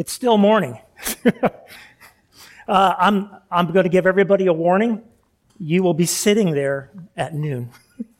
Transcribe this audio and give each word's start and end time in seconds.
It's 0.00 0.12
still 0.12 0.38
morning. 0.38 0.80
uh, 1.26 1.50
I'm, 2.66 3.28
I'm 3.50 3.70
going 3.70 3.82
to 3.82 3.90
give 3.90 4.06
everybody 4.06 4.46
a 4.46 4.52
warning. 4.54 5.02
You 5.58 5.82
will 5.82 5.92
be 5.92 6.06
sitting 6.06 6.52
there 6.52 6.90
at 7.18 7.34
noon. 7.34 7.68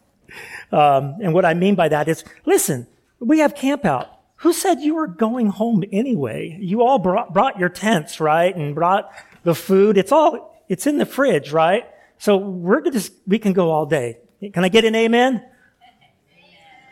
um, 0.73 1.17
and 1.23 1.33
what 1.33 1.47
I 1.47 1.55
mean 1.55 1.77
by 1.77 1.89
that 1.89 2.07
is, 2.07 2.23
listen, 2.45 2.87
we 3.19 3.39
have 3.39 3.55
camp 3.55 3.87
out. 3.87 4.09
Who 4.37 4.53
said 4.53 4.81
you 4.81 4.95
were 4.95 5.07
going 5.07 5.47
home 5.47 5.83
anyway? 5.91 6.59
You 6.61 6.83
all 6.83 6.99
brought, 6.99 7.33
brought 7.33 7.59
your 7.59 7.71
tents, 7.71 8.21
right? 8.21 8.55
And 8.55 8.75
brought 8.75 9.11
the 9.45 9.55
food. 9.55 9.97
It's 9.97 10.13
all, 10.13 10.63
it's 10.69 10.87
in 10.87 10.99
the 10.99 11.07
fridge, 11.07 11.51
right? 11.51 11.87
So 12.19 12.37
we're 12.37 12.83
to, 12.83 13.11
we 13.27 13.39
can 13.39 13.55
go 13.55 13.71
all 13.71 13.87
day. 13.87 14.19
Can 14.53 14.65
I 14.67 14.69
get 14.69 14.85
an 14.85 14.95
amen? 14.95 15.43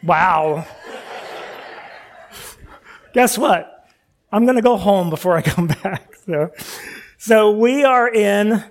Wow. 0.03 0.67
Guess 3.13 3.37
what? 3.37 3.78
I'm 4.31 4.45
going 4.45 4.57
to 4.57 4.63
go 4.63 4.77
home 4.77 5.11
before 5.11 5.37
I 5.37 5.43
come 5.43 5.67
back. 5.83 6.15
So, 6.27 6.51
so 7.17 7.51
we 7.51 7.85
are 7.85 8.09
in, 8.09 8.63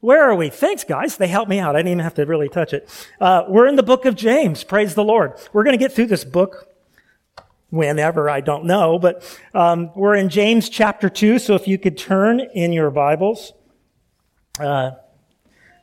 where 0.00 0.22
are 0.24 0.34
we? 0.34 0.48
Thanks, 0.48 0.84
guys. 0.84 1.16
They 1.16 1.28
helped 1.28 1.50
me 1.50 1.58
out. 1.58 1.76
I 1.76 1.80
didn't 1.80 1.92
even 1.92 2.04
have 2.04 2.14
to 2.14 2.24
really 2.24 2.48
touch 2.48 2.72
it. 2.72 2.88
Uh, 3.20 3.44
we're 3.48 3.66
in 3.66 3.76
the 3.76 3.82
book 3.82 4.06
of 4.06 4.14
James. 4.14 4.64
Praise 4.64 4.94
the 4.94 5.04
Lord. 5.04 5.34
We're 5.52 5.64
going 5.64 5.78
to 5.78 5.82
get 5.82 5.92
through 5.92 6.06
this 6.06 6.24
book 6.24 6.68
whenever, 7.68 8.30
I 8.30 8.40
don't 8.40 8.64
know, 8.64 8.98
but 8.98 9.38
um, 9.52 9.90
we're 9.94 10.14
in 10.14 10.28
James 10.28 10.68
chapter 10.68 11.10
2. 11.10 11.38
So 11.38 11.54
if 11.54 11.68
you 11.68 11.76
could 11.76 11.98
turn 11.98 12.40
in 12.40 12.72
your 12.72 12.90
Bibles 12.90 13.52
uh, 14.58 14.92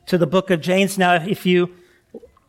to 0.06 0.18
the 0.18 0.26
book 0.26 0.50
of 0.50 0.60
James. 0.60 0.98
Now, 0.98 1.14
if 1.14 1.46
you 1.46 1.74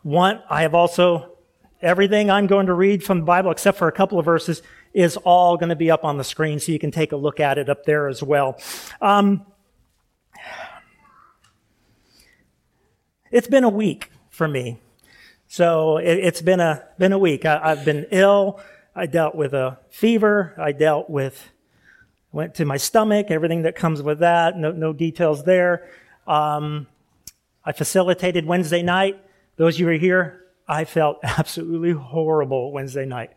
want, 0.04 0.42
I 0.50 0.62
have 0.64 0.74
also 0.74 1.38
everything 1.82 2.32
I'm 2.32 2.48
going 2.48 2.68
to 2.68 2.74
read 2.74 3.04
from 3.04 3.20
the 3.20 3.26
Bible, 3.26 3.52
except 3.52 3.78
for 3.78 3.88
a 3.88 3.92
couple 3.92 4.18
of 4.18 4.26
verses, 4.26 4.62
is 4.94 5.18
all 5.18 5.58
going 5.58 5.70
to 5.70 5.76
be 5.76 5.90
up 5.90 6.06
on 6.06 6.18
the 6.18 6.24
screen, 6.24 6.60
so 6.60 6.72
you 6.72 6.80
can 6.80 6.92
take 6.92 7.12
a 7.12 7.16
look 7.16 7.40
at 7.40 7.58
it 7.58 7.70
up 7.70 7.86
there 7.86 8.08
as 8.08 8.22
well. 8.22 8.60
Um, 9.02 9.46
it's 13.32 13.48
been 13.48 13.64
a 13.64 13.70
week 13.70 14.12
for 14.30 14.48
me. 14.48 14.80
So 15.48 15.98
it, 15.98 16.24
has 16.24 16.42
been 16.42 16.60
a, 16.60 16.84
been 16.98 17.14
a 17.14 17.20
week. 17.20 17.46
I, 17.46 17.60
I've 17.64 17.86
been 17.86 18.08
ill. 18.12 18.60
I 18.96 19.08
dealt 19.08 19.36
with 19.36 19.54
a 19.54 19.80
fever. 19.90 20.54
I 20.58 20.72
dealt 20.72 21.10
with, 21.10 21.50
went 22.32 22.56
to 22.56 22.66
my 22.66 22.78
stomach, 22.78 23.28
everything 23.30 23.64
that 23.64 23.76
comes 23.76 24.02
with 24.02 24.20
that. 24.20 24.58
No, 24.58 24.72
no 24.72 24.94
details 24.94 25.44
there. 25.44 25.90
Um, 26.28 26.88
I 27.66 27.72
facilitated 27.72 28.46
Wednesday 28.46 28.84
night. 28.84 29.20
Those 29.58 29.76
of 29.76 29.80
you 29.82 29.86
who 29.88 29.94
are 29.94 29.98
here, 29.98 30.42
I 30.68 30.86
felt 30.86 31.20
absolutely 31.24 31.92
horrible 31.92 32.72
Wednesday 32.72 33.06
night. 33.06 33.32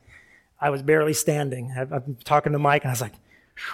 I 0.61 0.71
was 0.71 0.83
barely 0.83 1.13
standing. 1.13 1.73
I'm 1.77 2.17
talking 2.25 2.53
to 2.53 2.59
Mike 2.59 2.85
and 2.85 2.91
I 2.91 2.93
was 2.93 3.01
like, 3.01 3.15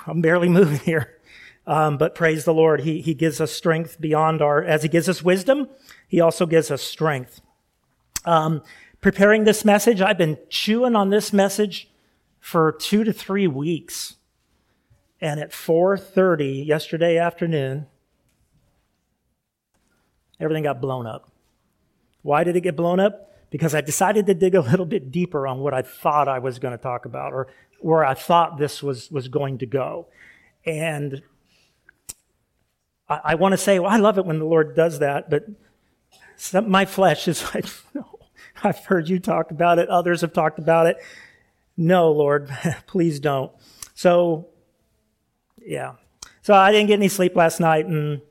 I'm 0.07 0.21
barely 0.21 0.49
moving 0.61 0.79
here. 0.79 1.19
Um, 1.67 1.97
but 1.97 2.15
praise 2.15 2.45
the 2.45 2.55
Lord. 2.55 2.81
He, 2.81 3.01
he 3.01 3.15
gives 3.15 3.41
us 3.41 3.53
strength 3.53 4.01
beyond 4.01 4.43
our, 4.43 4.63
as 4.63 4.83
he 4.83 4.89
gives 4.89 5.09
us 5.09 5.23
wisdom, 5.23 5.69
he 6.09 6.21
also 6.21 6.45
gives 6.45 6.71
us 6.71 6.83
strength. 6.83 7.41
Um, 8.25 8.63
preparing 9.01 9.45
this 9.45 9.65
message, 9.65 10.01
I've 10.01 10.19
been 10.19 10.39
chewing 10.49 10.97
on 10.97 11.11
this 11.11 11.33
message 11.33 11.89
for 12.41 12.73
two 12.73 13.05
to 13.05 13.13
three 13.13 13.47
weeks. 13.47 14.17
And 15.21 15.39
at 15.39 15.53
4.30 15.53 16.67
yesterday 16.67 17.17
afternoon, 17.17 17.87
everything 20.41 20.65
got 20.65 20.81
blown 20.81 21.07
up. 21.07 21.31
Why 22.23 22.43
did 22.43 22.57
it 22.57 22.63
get 22.63 22.75
blown 22.75 22.99
up? 22.99 23.32
Because 23.53 23.75
I 23.75 23.83
decided 23.83 24.27
to 24.27 24.35
dig 24.35 24.55
a 24.55 24.61
little 24.61 24.87
bit 24.87 25.13
deeper 25.13 25.47
on 25.47 25.59
what 25.59 25.75
I 25.75 25.83
thought 25.83 26.27
I 26.27 26.41
was 26.41 26.59
going 26.59 26.77
to 26.77 26.83
talk 26.83 27.05
about 27.05 27.33
or 27.33 27.49
where 27.81 28.05
I 28.05 28.15
thought 28.15 28.59
this 28.59 28.83
was, 28.83 29.11
was 29.11 29.29
going 29.29 29.59
to 29.59 29.67
go. 29.67 30.07
And 30.65 31.23
I, 33.09 33.21
I 33.25 33.35
want 33.35 33.53
to 33.53 33.59
say, 33.59 33.79
well, 33.79 33.91
I 33.91 33.99
love 33.99 34.17
it 34.17 34.25
when 34.25 34.39
the 34.39 34.47
Lord 34.47 34.75
does 34.75 35.01
that, 35.01 35.29
but 35.29 35.45
some, 36.37 36.71
my 36.71 36.87
flesh 36.87 37.29
is 37.29 37.43
like, 37.55 37.67
no, 37.95 38.19
I've 38.65 38.79
heard 38.87 39.09
you 39.09 39.19
talk 39.19 39.51
about 39.51 39.79
it. 39.79 39.89
Others 39.89 40.23
have 40.23 40.33
talked 40.33 40.59
about 40.59 40.87
it. 40.87 40.97
No, 41.77 42.11
Lord, 42.11 42.51
please 42.87 43.21
don't. 43.21 43.53
So, 43.95 44.49
yeah. 45.65 45.93
So 46.41 46.55
I 46.55 46.73
didn't 46.73 46.89
get 46.89 46.95
any 46.95 47.09
sleep 47.09 47.37
last 47.37 47.61
night, 47.61 47.87
and 47.87 48.23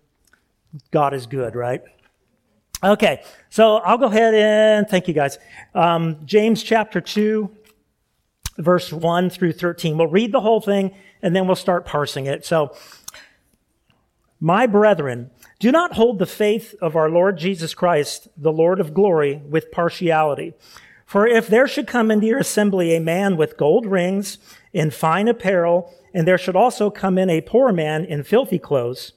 God 0.89 1.13
is 1.13 1.27
good, 1.27 1.55
right? 1.55 1.81
Okay, 2.83 3.21
so 3.51 3.75
I'll 3.77 3.99
go 3.99 4.07
ahead 4.07 4.33
and 4.33 4.89
thank 4.89 5.07
you 5.07 5.13
guys. 5.13 5.37
Um, 5.75 6.17
James 6.25 6.63
chapter 6.63 6.99
2, 6.99 7.55
verse 8.57 8.91
1 8.91 9.29
through 9.29 9.53
13. 9.53 9.99
We'll 9.99 10.07
read 10.07 10.31
the 10.31 10.41
whole 10.41 10.61
thing 10.61 10.95
and 11.21 11.35
then 11.35 11.45
we'll 11.45 11.55
start 11.55 11.85
parsing 11.85 12.25
it. 12.25 12.43
So, 12.43 12.75
my 14.39 14.65
brethren, 14.65 15.29
do 15.59 15.71
not 15.71 15.93
hold 15.93 16.17
the 16.17 16.25
faith 16.25 16.73
of 16.81 16.95
our 16.95 17.07
Lord 17.07 17.37
Jesus 17.37 17.75
Christ, 17.75 18.27
the 18.35 18.51
Lord 18.51 18.79
of 18.79 18.95
glory, 18.95 19.35
with 19.47 19.71
partiality. 19.71 20.53
For 21.05 21.27
if 21.27 21.47
there 21.47 21.67
should 21.67 21.85
come 21.85 22.09
into 22.09 22.25
your 22.25 22.39
assembly 22.39 22.95
a 22.95 22.99
man 22.99 23.37
with 23.37 23.57
gold 23.57 23.85
rings 23.85 24.39
in 24.73 24.89
fine 24.89 25.27
apparel, 25.27 25.93
and 26.15 26.27
there 26.27 26.39
should 26.39 26.55
also 26.55 26.89
come 26.89 27.19
in 27.19 27.29
a 27.29 27.41
poor 27.41 27.71
man 27.71 28.03
in 28.05 28.23
filthy 28.23 28.57
clothes, 28.57 29.13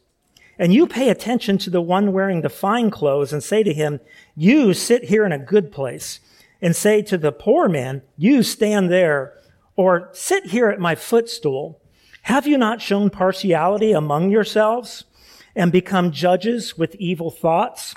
and 0.58 0.72
you 0.72 0.86
pay 0.86 1.08
attention 1.08 1.58
to 1.58 1.70
the 1.70 1.80
one 1.80 2.12
wearing 2.12 2.40
the 2.40 2.48
fine 2.48 2.90
clothes 2.90 3.32
and 3.32 3.42
say 3.42 3.62
to 3.62 3.72
him, 3.72 4.00
you 4.36 4.74
sit 4.74 5.04
here 5.04 5.24
in 5.24 5.32
a 5.32 5.38
good 5.38 5.72
place, 5.72 6.20
and 6.62 6.74
say 6.74 7.02
to 7.02 7.18
the 7.18 7.32
poor 7.32 7.68
man, 7.68 8.02
you 8.16 8.42
stand 8.42 8.90
there, 8.90 9.34
or 9.76 10.08
sit 10.12 10.46
here 10.46 10.68
at 10.68 10.78
my 10.78 10.94
footstool, 10.94 11.80
have 12.22 12.46
you 12.46 12.56
not 12.56 12.80
shown 12.80 13.10
partiality 13.10 13.92
among 13.92 14.30
yourselves? 14.30 15.04
and 15.54 15.70
become 15.70 16.10
judges 16.10 16.76
with 16.76 16.94
evil 16.96 17.30
thoughts? 17.30 17.94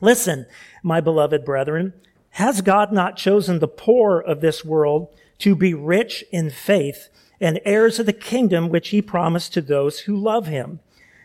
Listen, 0.00 0.46
my 0.82 1.00
beloved 1.00 1.44
brethren, 1.44 1.92
has 2.30 2.60
God 2.60 2.92
not 2.92 3.16
chosen 3.16 3.58
the 3.58 3.68
poor 3.68 4.18
of 4.18 4.40
this 4.40 4.64
world 4.64 5.14
to 5.38 5.54
be 5.54 5.74
rich 5.74 6.24
in 6.32 6.50
faith 6.50 7.08
and 7.40 7.60
heirs 7.64 7.98
of 7.98 8.06
the 8.06 8.12
kingdom 8.12 8.68
which 8.68 8.88
he 8.88 9.02
promised 9.02 9.52
to 9.54 9.60
those 9.60 10.00
who 10.00 10.16
love 10.16 10.46
him? 10.46 10.80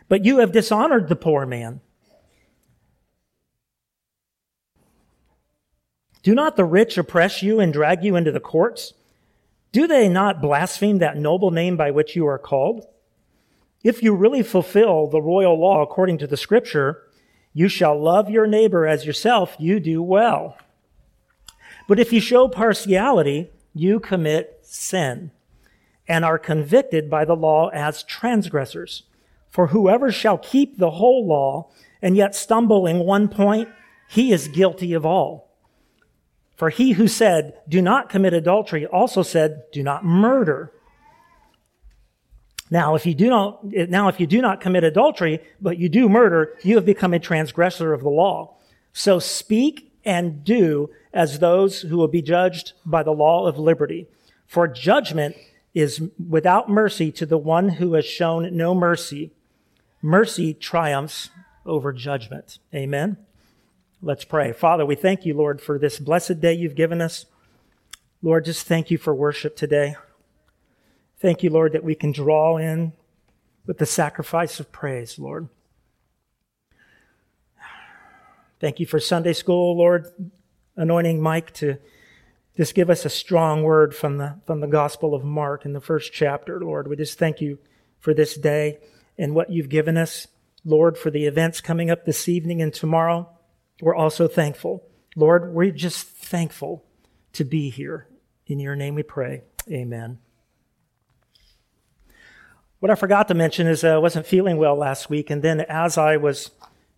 But 0.10 0.26
you 0.26 0.40
have 0.40 0.52
dishonored 0.52 1.10
the 1.10 1.16
poor 1.16 1.46
man. 1.46 1.82
Do 6.24 6.36
not 6.36 6.56
the 6.56 6.66
rich 6.66 6.98
oppress 6.98 7.42
you 7.42 7.60
and 7.60 7.72
drag 7.72 8.04
you 8.04 8.16
into 8.16 8.32
the 8.32 8.40
courts? 8.40 8.94
Do 9.72 9.88
they 9.88 10.10
not 10.10 10.42
blaspheme 10.42 10.98
that 11.00 11.18
noble 11.18 11.52
name 11.52 11.78
by 11.78 11.92
which 11.92 12.16
you 12.16 12.28
are 12.28 12.40
called? 12.40 12.86
If 13.84 14.02
you 14.04 14.16
really 14.16 14.44
fulfill 14.44 15.08
the 15.08 15.22
royal 15.22 15.60
law 15.60 15.82
according 15.82 16.18
to 16.20 16.28
the 16.28 16.38
scripture, 16.38 17.04
you 17.54 17.70
shall 17.70 18.00
love 18.00 18.30
your 18.30 18.48
neighbor 18.48 18.86
as 18.86 19.06
yourself, 19.06 19.56
you 19.60 19.80
do 19.80 20.02
well. 20.02 20.58
But 21.88 22.00
if 22.00 22.12
you 22.12 22.20
show 22.20 22.48
partiality, 22.48 23.50
you 23.74 24.00
commit 24.00 24.60
sin 24.64 25.32
and 26.08 26.26
are 26.26 26.40
convicted 26.40 27.10
by 27.10 27.24
the 27.24 27.36
law 27.36 27.70
as 27.70 28.04
transgressors. 28.04 29.04
For 29.58 29.66
whoever 29.66 30.12
shall 30.12 30.38
keep 30.38 30.78
the 30.78 30.92
whole 30.92 31.26
law 31.26 31.72
and 32.00 32.16
yet 32.16 32.36
stumble 32.36 32.86
in 32.86 33.00
one 33.00 33.28
point, 33.28 33.70
he 34.08 34.32
is 34.32 34.48
guilty 34.48 34.94
of 34.94 35.04
all. 35.04 35.50
For 36.56 36.70
he 36.70 36.92
who 36.92 37.08
said, 37.08 37.56
do 37.68 37.82
not 37.82 38.08
commit 38.08 38.36
adultery 38.36 38.86
also 38.86 39.24
said, 39.24 39.64
do 39.72 39.82
not 39.82 40.06
murder. 40.06 40.72
Now, 42.70 42.94
if 42.94 43.08
you 43.08 43.16
do 43.16 43.30
not, 43.30 43.64
now 43.64 44.10
if 44.10 44.20
you 44.20 44.28
do 44.28 44.44
not 44.44 44.62
commit 44.62 44.84
adultery, 44.84 45.40
but 45.60 45.80
you 45.80 45.90
do 45.90 46.08
murder, 46.08 46.54
you 46.62 46.76
have 46.76 46.86
become 46.86 47.16
a 47.16 47.20
transgressor 47.20 47.94
of 47.94 48.04
the 48.04 48.10
law. 48.10 48.58
So 48.94 49.18
speak 49.18 49.92
and 50.06 50.44
do 50.44 50.92
as 51.12 51.40
those 51.40 51.82
who 51.82 51.98
will 51.98 52.08
be 52.08 52.22
judged 52.22 52.74
by 52.86 53.02
the 53.02 53.10
law 53.10 53.48
of 53.48 53.58
liberty. 53.58 54.06
For 54.46 54.68
judgment 54.68 55.36
is 55.74 56.00
without 56.30 56.70
mercy 56.70 57.12
to 57.14 57.26
the 57.26 57.40
one 57.40 57.70
who 57.70 57.96
has 57.96 58.06
shown 58.06 58.56
no 58.56 58.76
mercy. 58.76 59.32
Mercy 60.08 60.54
triumphs 60.54 61.32
over 61.66 61.92
judgment. 61.92 62.60
Amen. 62.74 63.18
Let's 64.02 64.24
pray. 64.24 64.54
Father, 64.54 64.86
we 64.86 64.96
thank 64.96 65.26
you, 65.26 65.34
Lord, 65.34 65.60
for 65.60 65.78
this 65.78 66.00
blessed 66.00 66.40
day 66.40 66.54
you've 66.54 66.76
given 66.76 67.02
us. 67.02 67.26
Lord, 68.22 68.46
just 68.46 68.66
thank 68.66 68.90
you 68.90 68.98
for 68.98 69.14
worship 69.14 69.58
today. 69.58 69.98
Thank 71.20 71.44
you, 71.44 71.50
Lord, 71.50 71.74
that 71.74 71.84
we 71.84 71.94
can 71.94 72.14
draw 72.14 72.56
in 72.56 72.94
with 73.66 73.80
the 73.80 73.86
sacrifice 73.86 74.62
of 74.62 74.72
praise, 74.72 75.20
Lord. 75.20 75.50
Thank 78.62 78.80
you 78.80 78.86
for 78.86 79.02
Sunday 79.02 79.34
school, 79.34 79.76
Lord, 79.76 80.10
anointing 80.78 81.22
Mike 81.22 81.52
to 81.56 81.80
just 82.56 82.76
give 82.76 82.90
us 82.90 83.04
a 83.04 83.10
strong 83.10 83.62
word 83.62 83.94
from 83.94 84.20
the, 84.20 84.40
from 84.46 84.62
the 84.62 84.68
Gospel 84.68 85.14
of 85.14 85.26
Mark 85.26 85.66
in 85.66 85.74
the 85.74 85.82
first 85.82 86.14
chapter, 86.14 86.62
Lord. 86.62 86.88
We 86.88 86.96
just 86.96 87.20
thank 87.20 87.42
you 87.42 87.60
for 88.00 88.14
this 88.14 88.38
day 88.38 88.80
and 89.18 89.36
what 89.36 89.50
you've 89.50 89.70
given 89.70 89.98
us, 89.98 90.28
Lord, 90.64 90.98
for 90.98 91.10
the 91.10 91.26
events 91.26 91.62
coming 91.62 91.90
up 91.90 92.06
this 92.06 92.28
evening 92.30 92.62
and 92.62 92.74
tomorrow. 92.74 93.30
We're 93.82 93.96
also 93.96 94.28
thankful. 94.28 94.84
Lord, 95.16 95.54
we're 95.54 95.72
just 95.72 96.08
thankful 96.08 96.86
to 97.34 97.44
be 97.44 97.70
here. 97.70 98.08
In 98.46 98.60
your 98.60 98.76
name 98.76 98.96
we 98.96 99.04
pray. 99.04 99.44
Amen. 99.70 100.20
What 102.80 102.92
I 102.92 102.96
forgot 102.96 103.28
to 103.28 103.34
mention 103.34 103.68
is 103.68 103.84
uh, 103.84 103.96
I 103.96 103.98
wasn't 103.98 104.28
feeling 104.28 104.58
well 104.58 104.76
last 104.76 105.10
week, 105.10 105.30
and 105.32 105.42
then 105.42 105.62
as 105.62 105.98
I 105.98 106.18
was 106.18 106.52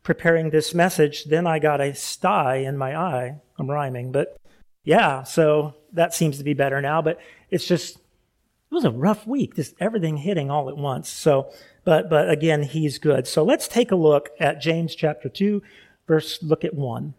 preparing 0.03 0.49
this 0.49 0.73
message, 0.73 1.25
then 1.25 1.47
I 1.47 1.59
got 1.59 1.79
a 1.79 1.95
sty 1.95 2.57
in 2.57 2.77
my 2.77 2.95
eye. 2.95 3.39
I'm 3.57 3.69
rhyming, 3.69 4.11
but 4.11 4.37
yeah, 4.83 5.23
so 5.23 5.75
that 5.93 6.13
seems 6.13 6.37
to 6.37 6.43
be 6.43 6.53
better 6.53 6.81
now. 6.81 7.01
But 7.01 7.19
it's 7.49 7.65
just 7.65 7.97
it 8.71 8.75
was 8.75 8.85
a 8.85 8.91
rough 8.91 9.25
week, 9.25 9.55
just 9.55 9.75
everything 9.79 10.17
hitting 10.17 10.51
all 10.51 10.69
at 10.69 10.77
once. 10.77 11.09
So, 11.09 11.51
but 11.83 12.09
but 12.09 12.29
again, 12.29 12.63
he's 12.63 12.99
good. 12.99 13.27
So 13.27 13.43
let's 13.43 13.67
take 13.67 13.91
a 13.91 13.95
look 13.95 14.29
at 14.39 14.61
James 14.61 14.93
chapter 14.95 15.27
two, 15.29 15.63
verse. 16.07 16.41
Look 16.43 16.63
at 16.63 16.73
one. 16.73 17.15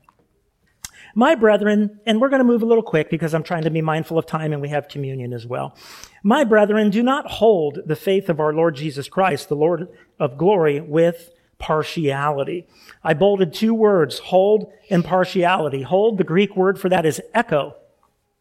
My 1.15 1.35
brethren, 1.35 1.99
and 2.07 2.21
we're 2.21 2.29
going 2.29 2.41
to 2.41 2.45
move 2.45 2.63
a 2.63 2.67
little 2.67 2.85
quick 2.85 3.11
because 3.11 3.35
I'm 3.35 3.43
trying 3.43 3.65
to 3.65 3.71
be 3.71 3.83
mindful 3.83 4.17
of 4.17 4.27
time 4.27 4.53
and 4.53 4.63
we 4.63 4.69
have 4.69 4.89
communion 4.89 5.33
as 5.33 5.45
well. 5.45 5.77
My 6.23 6.45
brethren, 6.45 6.91
do 6.91 7.03
not 7.03 7.29
hold 7.29 7.81
the 7.85 7.97
faith 7.97 8.29
of 8.29 8.39
our 8.39 8.53
Lord 8.53 8.77
Jesus 8.77 9.09
Christ, 9.09 9.49
the 9.49 9.57
Lord 9.57 9.89
of 10.21 10.39
glory, 10.39 10.81
with 10.81 11.33
partiality. 11.59 12.67
I 13.03 13.15
bolded 13.15 13.53
two 13.53 13.75
words, 13.75 14.19
hold 14.19 14.73
and 14.89 15.05
partiality. 15.05 15.83
Hold, 15.83 16.19
the 16.19 16.25
Greek 16.25 16.57
word 16.57 16.79
for 16.79 16.89
that 16.89 17.05
is 17.05 17.21
echo. 17.35 17.75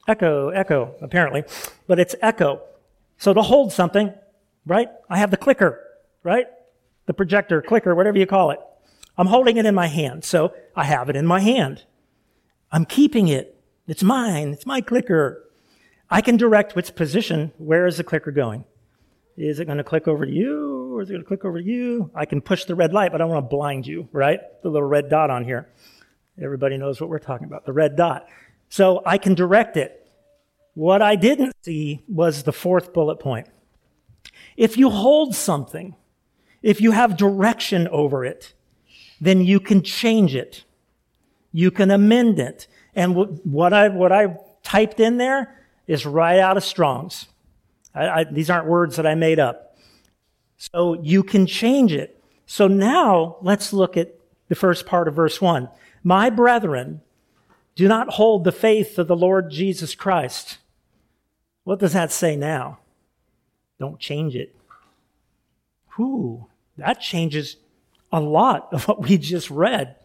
Echo, 0.08 0.50
echo, 0.50 0.96
apparently, 1.02 1.44
but 1.88 2.00
it's 2.00 2.16
echo. 2.22 2.62
So 3.20 3.34
to 3.34 3.42
hold 3.42 3.72
something, 3.72 4.14
right? 4.66 4.88
I 5.10 5.20
have 5.20 5.30
the 5.30 5.38
clicker, 5.38 5.80
right? 6.24 6.48
The 7.06 7.14
projector, 7.14 7.62
clicker, 7.62 7.94
whatever 7.94 8.18
you 8.18 8.26
call 8.26 8.52
it. 8.52 8.60
I'm 9.18 9.28
holding 9.28 9.58
it 9.58 9.66
in 9.66 9.76
my 9.76 9.88
hand. 9.88 10.24
So 10.24 10.54
I 10.76 10.86
have 10.86 11.10
it 11.10 11.16
in 11.18 11.28
my 11.28 11.42
hand. 11.42 11.84
I'm 12.72 12.86
keeping 12.86 13.28
it. 13.28 13.56
It's 13.88 14.04
mine. 14.04 14.50
It's 14.50 14.66
my 14.66 14.80
clicker. 14.80 15.44
I 16.10 16.22
can 16.22 16.38
direct 16.38 16.76
which 16.76 16.96
position. 16.96 17.52
Where 17.58 17.86
is 17.86 17.98
the 17.98 18.04
clicker 18.04 18.32
going? 18.32 18.64
Is 19.36 19.60
it 19.60 19.66
going 19.66 19.78
to 19.78 19.84
click 19.84 20.08
over 20.08 20.26
to 20.26 20.32
you 20.32 20.96
or 20.96 21.02
is 21.02 21.10
it 21.10 21.14
going 21.14 21.24
to 21.24 21.28
click 21.28 21.44
over 21.44 21.60
to 21.60 21.66
you? 21.66 22.10
I 22.16 22.26
can 22.26 22.40
push 22.40 22.66
the 22.66 22.76
red 22.76 22.94
light, 22.94 23.12
but 23.12 23.20
I 23.20 23.26
don't 23.26 23.34
want 23.34 23.46
to 23.46 23.50
blind 23.50 23.86
you, 23.86 24.08
right? 24.14 24.40
The 24.64 24.70
little 24.70 24.88
red 24.88 25.10
dot 25.10 25.30
on 25.30 25.44
here. 25.44 25.68
Everybody 26.42 26.78
knows 26.78 27.02
what 27.02 27.10
we're 27.10 27.20
talking 27.20 27.48
about, 27.48 27.66
the 27.66 27.74
red 27.74 27.98
dot. 27.98 28.28
So 28.70 29.02
I 29.06 29.18
can 29.18 29.34
direct 29.34 29.76
it. 29.76 29.99
What 30.80 31.02
I 31.02 31.18
didn't 31.18 31.58
see 31.62 32.06
was 32.08 32.44
the 32.44 32.54
fourth 32.54 32.94
bullet 32.94 33.18
point. 33.18 33.48
If 34.56 34.78
you 34.78 34.90
hold 34.90 35.36
something, 35.36 35.94
if 36.64 36.80
you 36.80 36.92
have 36.92 37.18
direction 37.18 37.90
over 37.90 38.24
it, 38.24 38.54
then 39.20 39.42
you 39.42 39.60
can 39.60 39.84
change 39.84 40.38
it. 40.38 40.64
You 41.52 41.70
can 41.70 41.92
amend 41.92 42.40
it. 42.40 42.68
And 42.96 43.42
what 43.44 43.74
I, 43.74 43.90
what 43.90 44.14
I 44.14 44.38
typed 44.64 45.02
in 45.02 45.18
there 45.18 45.54
is 45.86 46.06
right 46.06 46.40
out 46.40 46.56
of 46.56 46.64
Strong's. 46.64 47.28
I, 47.94 48.08
I, 48.08 48.24
these 48.24 48.50
aren't 48.50 48.68
words 48.68 48.96
that 48.96 49.06
I 49.06 49.16
made 49.16 49.38
up. 49.38 49.78
So 50.56 50.94
you 51.02 51.24
can 51.24 51.46
change 51.46 51.92
it. 51.92 52.24
So 52.46 52.70
now 52.70 53.36
let's 53.42 53.74
look 53.74 53.98
at 53.98 54.16
the 54.48 54.56
first 54.56 54.86
part 54.86 55.10
of 55.10 55.14
verse 55.14 55.42
one. 55.42 55.68
My 56.06 56.30
brethren, 56.30 57.02
do 57.76 57.90
not 57.90 58.12
hold 58.12 58.46
the 58.46 58.54
faith 58.54 58.98
of 58.98 59.10
the 59.10 59.16
Lord 59.18 59.52
Jesus 59.52 59.94
Christ. 59.94 60.59
What 61.64 61.80
does 61.80 61.94
that 61.94 62.12
say 62.12 62.36
now? 62.36 62.80
Don't 63.80 64.00
change 64.00 64.36
it. 64.36 64.56
Whew, 65.96 66.48
that 66.78 67.02
changes 67.02 67.58
a 68.12 68.20
lot 68.20 68.70
of 68.74 68.88
what 68.88 69.02
we 69.02 69.18
just 69.18 69.50
read. 69.50 69.96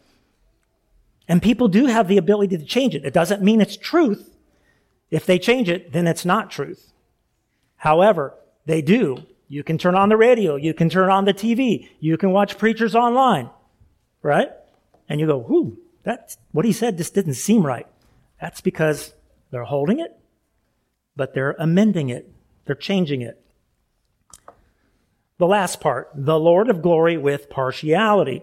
And 1.27 1.41
people 1.41 1.69
do 1.69 1.87
have 1.87 2.09
the 2.09 2.19
ability 2.19 2.59
to 2.59 2.65
change 2.65 2.95
it. 2.95 3.05
It 3.05 3.15
doesn't 3.15 3.43
mean 3.43 3.61
it's 3.61 3.77
truth. 3.77 4.37
If 5.11 5.27
they 5.27 5.39
change 5.39 5.69
it, 5.69 5.93
then 5.93 6.07
it's 6.07 6.25
not 6.25 6.51
truth. 6.51 6.93
However, 7.77 8.35
they 8.67 8.83
do. 8.83 9.25
You 9.49 9.63
can 9.63 9.79
turn 9.79 9.95
on 9.95 10.09
the 10.09 10.17
radio. 10.17 10.57
You 10.57 10.75
can 10.75 10.89
turn 10.89 11.11
on 11.11 11.25
the 11.25 11.35
TV. 11.35 11.89
You 12.01 12.17
can 12.17 12.33
watch 12.33 12.59
preachers 12.59 12.95
online. 12.95 13.51
Right? 14.23 14.49
And 15.09 15.21
you 15.21 15.27
go, 15.27 15.39
whoo, 15.39 15.79
that's 16.03 16.37
what 16.53 16.65
he 16.65 16.73
said 16.73 16.97
just 16.99 17.15
didn't 17.15 17.35
seem 17.35 17.65
right. 17.65 17.87
That's 18.41 18.61
because 18.61 19.15
they're 19.51 19.65
holding 19.65 20.01
it, 20.01 20.19
but 21.17 21.35
they're 21.35 21.57
amending 21.59 22.09
it. 22.09 22.33
They're 22.65 22.75
changing 22.75 23.23
it. 23.23 23.41
The 25.39 25.47
last 25.47 25.81
part, 25.81 26.11
the 26.15 26.39
Lord 26.39 26.71
of 26.71 26.81
glory 26.81 27.17
with 27.17 27.51
partiality. 27.51 28.43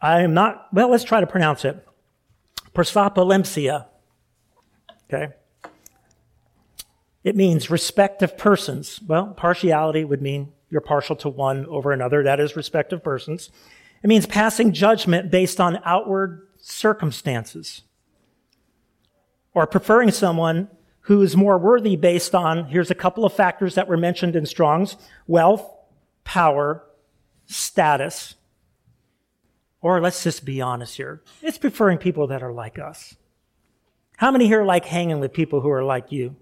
I 0.00 0.22
am 0.22 0.32
not, 0.32 0.68
well, 0.72 0.90
let's 0.90 1.04
try 1.04 1.20
to 1.20 1.26
pronounce 1.26 1.64
it. 1.64 1.84
Prosopolempsia. 2.72 3.86
Okay. 5.12 5.32
It 7.24 7.34
means 7.34 7.70
respect 7.70 8.22
of 8.22 8.38
persons. 8.38 9.00
Well, 9.06 9.34
partiality 9.36 10.04
would 10.04 10.22
mean 10.22 10.52
you're 10.70 10.80
partial 10.80 11.16
to 11.16 11.28
one 11.28 11.66
over 11.66 11.92
another. 11.92 12.22
That 12.22 12.40
is 12.40 12.54
respect 12.54 12.92
of 12.92 13.02
persons. 13.02 13.50
It 14.02 14.06
means 14.06 14.26
passing 14.26 14.72
judgment 14.72 15.30
based 15.30 15.60
on 15.60 15.80
outward 15.84 16.46
circumstances. 16.58 17.82
Or 19.52 19.66
preferring 19.66 20.12
someone 20.12 20.68
who 21.08 21.22
is 21.22 21.34
more 21.34 21.56
worthy 21.56 21.96
based 21.96 22.34
on, 22.34 22.66
here's 22.66 22.90
a 22.90 22.94
couple 22.94 23.24
of 23.24 23.32
factors 23.32 23.76
that 23.76 23.88
were 23.88 23.96
mentioned 23.96 24.36
in 24.36 24.44
Strong's 24.44 24.94
wealth, 25.26 25.66
power, 26.22 26.84
status, 27.46 28.34
or 29.80 30.02
let's 30.02 30.22
just 30.22 30.44
be 30.44 30.60
honest 30.60 30.98
here. 30.98 31.22
It's 31.40 31.56
preferring 31.56 31.96
people 31.96 32.26
that 32.26 32.42
are 32.42 32.52
like 32.52 32.78
us. 32.78 33.16
How 34.18 34.30
many 34.30 34.48
here 34.48 34.64
like 34.64 34.84
hanging 34.84 35.18
with 35.18 35.32
people 35.32 35.62
who 35.62 35.70
are 35.70 35.82
like 35.82 36.12
you? 36.12 36.36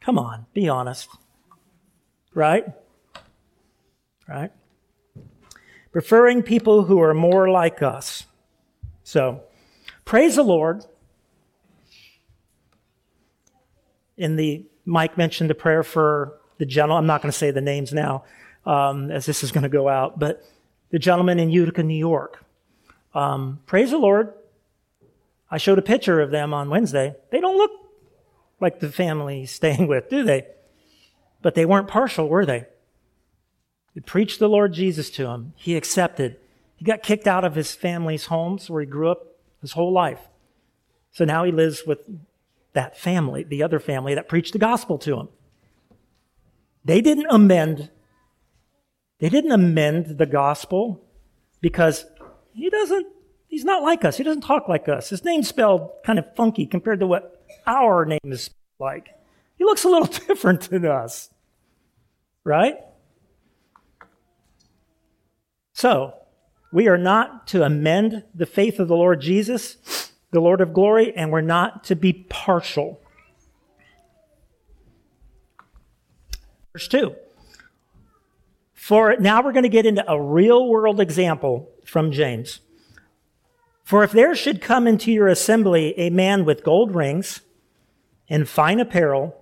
Come 0.00 0.16
on, 0.16 0.46
be 0.54 0.68
honest. 0.68 1.08
Right? 2.34 2.64
Right? 4.28 4.52
Preferring 5.90 6.44
people 6.44 6.84
who 6.84 7.00
are 7.00 7.14
more 7.14 7.50
like 7.50 7.82
us. 7.82 8.26
So, 9.02 9.42
praise 10.04 10.36
the 10.36 10.44
Lord. 10.44 10.84
In 14.22 14.36
the, 14.36 14.64
Mike 14.84 15.18
mentioned 15.18 15.50
the 15.50 15.54
prayer 15.54 15.82
for 15.82 16.38
the 16.58 16.64
gentleman. 16.64 16.98
I'm 16.98 17.06
not 17.06 17.22
going 17.22 17.32
to 17.32 17.36
say 17.36 17.50
the 17.50 17.60
names 17.60 17.92
now, 17.92 18.22
um, 18.64 19.10
as 19.10 19.26
this 19.26 19.42
is 19.42 19.50
going 19.50 19.64
to 19.64 19.68
go 19.68 19.88
out, 19.88 20.16
but 20.16 20.44
the 20.90 21.00
gentleman 21.00 21.40
in 21.40 21.50
Utica, 21.50 21.82
New 21.82 21.96
York. 21.96 22.44
Um, 23.14 23.58
praise 23.66 23.90
the 23.90 23.98
Lord. 23.98 24.32
I 25.50 25.58
showed 25.58 25.80
a 25.80 25.82
picture 25.82 26.20
of 26.20 26.30
them 26.30 26.54
on 26.54 26.70
Wednesday. 26.70 27.16
They 27.30 27.40
don't 27.40 27.56
look 27.56 27.72
like 28.60 28.78
the 28.78 28.92
family 28.92 29.40
he's 29.40 29.50
staying 29.60 29.88
with, 29.88 30.08
do 30.08 30.22
they? 30.22 30.46
But 31.42 31.56
they 31.56 31.66
weren't 31.66 31.88
partial, 31.88 32.28
were 32.28 32.46
they? 32.46 32.66
They 33.96 34.02
preached 34.02 34.38
the 34.38 34.48
Lord 34.48 34.72
Jesus 34.72 35.10
to 35.10 35.26
him. 35.26 35.52
He 35.56 35.74
accepted. 35.74 36.36
He 36.76 36.84
got 36.84 37.02
kicked 37.02 37.26
out 37.26 37.44
of 37.44 37.56
his 37.56 37.74
family's 37.74 38.26
homes 38.26 38.70
where 38.70 38.82
he 38.82 38.86
grew 38.86 39.10
up 39.10 39.26
his 39.60 39.72
whole 39.72 39.92
life. 39.92 40.28
So 41.10 41.24
now 41.24 41.42
he 41.42 41.50
lives 41.50 41.82
with 41.84 41.98
that 42.72 42.98
family, 42.98 43.44
the 43.44 43.62
other 43.62 43.78
family 43.78 44.14
that 44.14 44.28
preached 44.28 44.52
the 44.52 44.58
gospel 44.58 44.98
to 44.98 45.18
him. 45.18 45.28
They 46.84 47.00
didn't 47.00 47.26
amend 47.30 47.90
they 49.22 49.28
didn't 49.28 49.52
amend 49.52 50.18
the 50.18 50.26
gospel 50.26 51.00
because 51.60 52.04
he 52.52 52.68
doesn't, 52.68 53.06
he's 53.46 53.64
not 53.64 53.80
like 53.84 54.04
us. 54.04 54.16
He 54.16 54.24
doesn't 54.24 54.42
talk 54.42 54.68
like 54.68 54.88
us. 54.88 55.10
His 55.10 55.24
name's 55.24 55.46
spelled 55.46 55.92
kind 56.04 56.18
of 56.18 56.24
funky 56.34 56.66
compared 56.66 56.98
to 56.98 57.06
what 57.06 57.40
our 57.64 58.04
name 58.04 58.18
is 58.24 58.50
like. 58.80 59.10
He 59.56 59.62
looks 59.62 59.84
a 59.84 59.88
little 59.88 60.08
different 60.26 60.62
than 60.62 60.84
us. 60.84 61.30
Right? 62.42 62.78
So, 65.72 66.14
we 66.72 66.88
are 66.88 66.98
not 66.98 67.46
to 67.46 67.62
amend 67.62 68.24
the 68.34 68.44
faith 68.44 68.80
of 68.80 68.88
the 68.88 68.96
Lord 68.96 69.20
Jesus, 69.20 70.10
the 70.32 70.40
Lord 70.40 70.60
of 70.60 70.72
glory, 70.72 71.14
and 71.14 71.30
we're 71.30 71.42
not 71.42 71.84
to 71.84 71.94
be 71.94 72.12
partial. 72.12 73.00
Verse 76.72 76.88
2. 76.88 77.14
For 78.72 79.14
now 79.20 79.42
we're 79.42 79.52
going 79.52 79.62
to 79.62 79.68
get 79.68 79.86
into 79.86 80.10
a 80.10 80.20
real 80.20 80.66
world 80.68 81.00
example 81.00 81.70
from 81.84 82.10
James. 82.10 82.60
For 83.84 84.02
if 84.02 84.10
there 84.10 84.34
should 84.34 84.60
come 84.62 84.86
into 84.86 85.12
your 85.12 85.28
assembly 85.28 85.96
a 85.98 86.10
man 86.10 86.44
with 86.44 86.64
gold 86.64 86.94
rings 86.94 87.42
and 88.28 88.48
fine 88.48 88.80
apparel, 88.80 89.36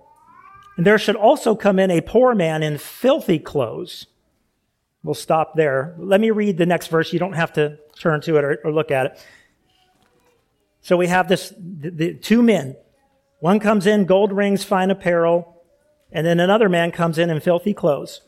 and 0.75 0.85
there 0.85 0.97
should 0.97 1.15
also 1.15 1.55
come 1.55 1.79
in 1.79 1.89
a 1.89 2.01
poor 2.01 2.35
man 2.35 2.63
in 2.63 2.77
filthy 2.77 3.39
clothes. 3.39 4.07
We'll 5.03 5.15
stop 5.15 5.55
there. 5.55 5.95
Let 5.97 6.21
me 6.21 6.31
read 6.31 6.57
the 6.57 6.65
next 6.65 6.87
verse. 6.87 7.13
You 7.13 7.19
don't 7.19 7.33
have 7.33 7.53
to 7.53 7.79
turn 7.97 8.21
to 8.21 8.37
it 8.37 8.43
or, 8.43 8.59
or 8.65 8.71
look 8.71 8.91
at 8.91 9.05
it. 9.07 9.25
So 10.81 10.97
we 10.97 11.07
have 11.07 11.27
this, 11.27 11.53
the, 11.57 11.89
the 11.89 12.13
two 12.13 12.41
men. 12.41 12.75
One 13.39 13.59
comes 13.59 13.87
in 13.87 14.05
gold 14.05 14.31
rings, 14.31 14.63
fine 14.63 14.91
apparel, 14.91 15.63
and 16.11 16.25
then 16.25 16.39
another 16.39 16.69
man 16.69 16.91
comes 16.91 17.17
in 17.17 17.29
in 17.29 17.39
filthy 17.39 17.73
clothes 17.73 18.21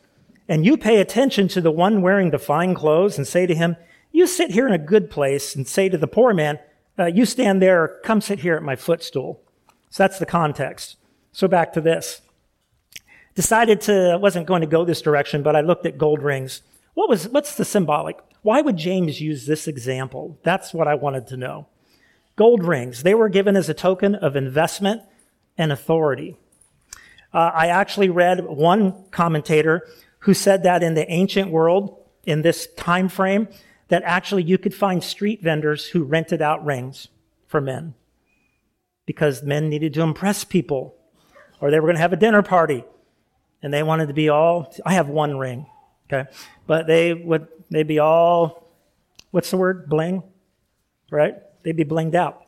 and 0.48 0.64
you 0.64 0.76
pay 0.76 1.00
attention 1.00 1.48
to 1.48 1.60
the 1.60 1.70
one 1.70 2.02
wearing 2.02 2.30
the 2.30 2.38
fine 2.38 2.74
clothes 2.74 3.16
and 3.16 3.26
say 3.26 3.46
to 3.46 3.54
him, 3.54 3.76
you 4.12 4.26
sit 4.26 4.50
here 4.50 4.66
in 4.66 4.72
a 4.72 4.78
good 4.78 5.10
place 5.10 5.56
and 5.56 5.66
say 5.66 5.88
to 5.88 5.98
the 5.98 6.06
poor 6.06 6.34
man, 6.34 6.58
uh, 6.98 7.06
you 7.06 7.24
stand 7.24 7.60
there, 7.60 8.00
come 8.04 8.20
sit 8.20 8.40
here 8.40 8.54
at 8.54 8.62
my 8.62 8.76
footstool. 8.76 9.42
So 9.90 10.02
that's 10.02 10.18
the 10.18 10.26
context. 10.26 10.96
So 11.32 11.48
back 11.48 11.72
to 11.72 11.80
this. 11.80 12.20
decided 13.34 13.80
to, 13.82 14.18
wasn't 14.20 14.46
going 14.46 14.60
to 14.60 14.66
go 14.66 14.84
this 14.84 15.02
direction, 15.02 15.42
but 15.42 15.56
I 15.56 15.60
looked 15.60 15.86
at 15.86 15.98
gold 15.98 16.22
rings. 16.22 16.62
What 16.92 17.08
was, 17.08 17.28
what's 17.28 17.56
the 17.56 17.64
symbolic? 17.64 18.18
Why 18.42 18.60
would 18.60 18.76
James 18.76 19.20
use 19.20 19.46
this 19.46 19.66
example? 19.66 20.38
That's 20.44 20.72
what 20.72 20.86
I 20.86 20.94
wanted 20.94 21.26
to 21.28 21.36
know. 21.36 21.66
Gold 22.36 22.64
rings, 22.64 23.02
they 23.02 23.14
were 23.14 23.28
given 23.28 23.56
as 23.56 23.68
a 23.68 23.74
token 23.74 24.14
of 24.14 24.36
investment 24.36 25.02
and 25.56 25.70
authority. 25.70 26.36
Uh, 27.32 27.50
I 27.54 27.68
actually 27.68 28.10
read 28.10 28.44
one 28.44 29.04
commentator 29.10 29.86
who 30.20 30.34
said 30.34 30.62
that 30.62 30.82
in 30.82 30.94
the 30.94 31.10
ancient 31.10 31.50
world, 31.50 32.02
in 32.24 32.42
this 32.42 32.66
time 32.76 33.08
frame, 33.08 33.48
that 33.88 34.02
actually 34.04 34.42
you 34.42 34.58
could 34.58 34.74
find 34.74 35.02
street 35.02 35.42
vendors 35.42 35.86
who 35.88 36.02
rented 36.04 36.40
out 36.40 36.64
rings 36.64 37.08
for 37.46 37.60
men 37.60 37.94
because 39.06 39.42
men 39.42 39.68
needed 39.68 39.94
to 39.94 40.02
impress 40.02 40.44
people 40.44 40.96
or 41.60 41.70
they 41.70 41.78
were 41.78 41.86
going 41.86 41.96
to 41.96 42.00
have 42.00 42.12
a 42.12 42.16
dinner 42.16 42.42
party 42.42 42.84
and 43.62 43.72
they 43.72 43.82
wanted 43.82 44.08
to 44.08 44.14
be 44.14 44.28
all 44.28 44.72
I 44.84 44.94
have 44.94 45.08
one 45.08 45.38
ring, 45.38 45.66
okay? 46.06 46.30
But 46.66 46.86
they 46.86 47.14
would 47.14 47.48
they'd 47.70 47.86
be 47.86 47.98
all 47.98 48.68
what's 49.30 49.50
the 49.50 49.56
word? 49.56 49.88
Bling, 49.88 50.22
right? 51.10 51.34
They'd 51.64 51.76
be 51.76 51.84
blinged 51.84 52.14
out. 52.14 52.42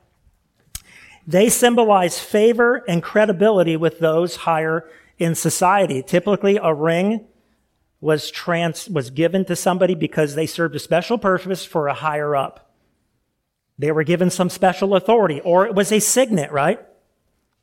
They 1.26 1.48
symbolize 1.48 2.20
favor 2.20 2.84
and 2.86 3.02
credibility 3.02 3.76
with 3.76 3.98
those 3.98 4.36
higher 4.36 4.88
in 5.18 5.34
society. 5.34 6.02
Typically, 6.02 6.56
a 6.62 6.72
ring 6.72 7.26
was 8.00 8.30
trans, 8.30 8.88
was 8.88 9.10
given 9.10 9.44
to 9.46 9.56
somebody 9.56 9.94
because 9.94 10.34
they 10.34 10.46
served 10.46 10.76
a 10.76 10.78
special 10.78 11.18
purpose 11.18 11.64
for 11.64 11.88
a 11.88 11.94
higher 11.94 12.36
up. 12.36 12.70
They 13.78 13.90
were 13.90 14.04
given 14.04 14.30
some 14.30 14.48
special 14.48 14.94
authority, 14.94 15.40
or 15.40 15.66
it 15.66 15.74
was 15.74 15.90
a 15.90 15.98
signet, 15.98 16.52
right? 16.52 16.80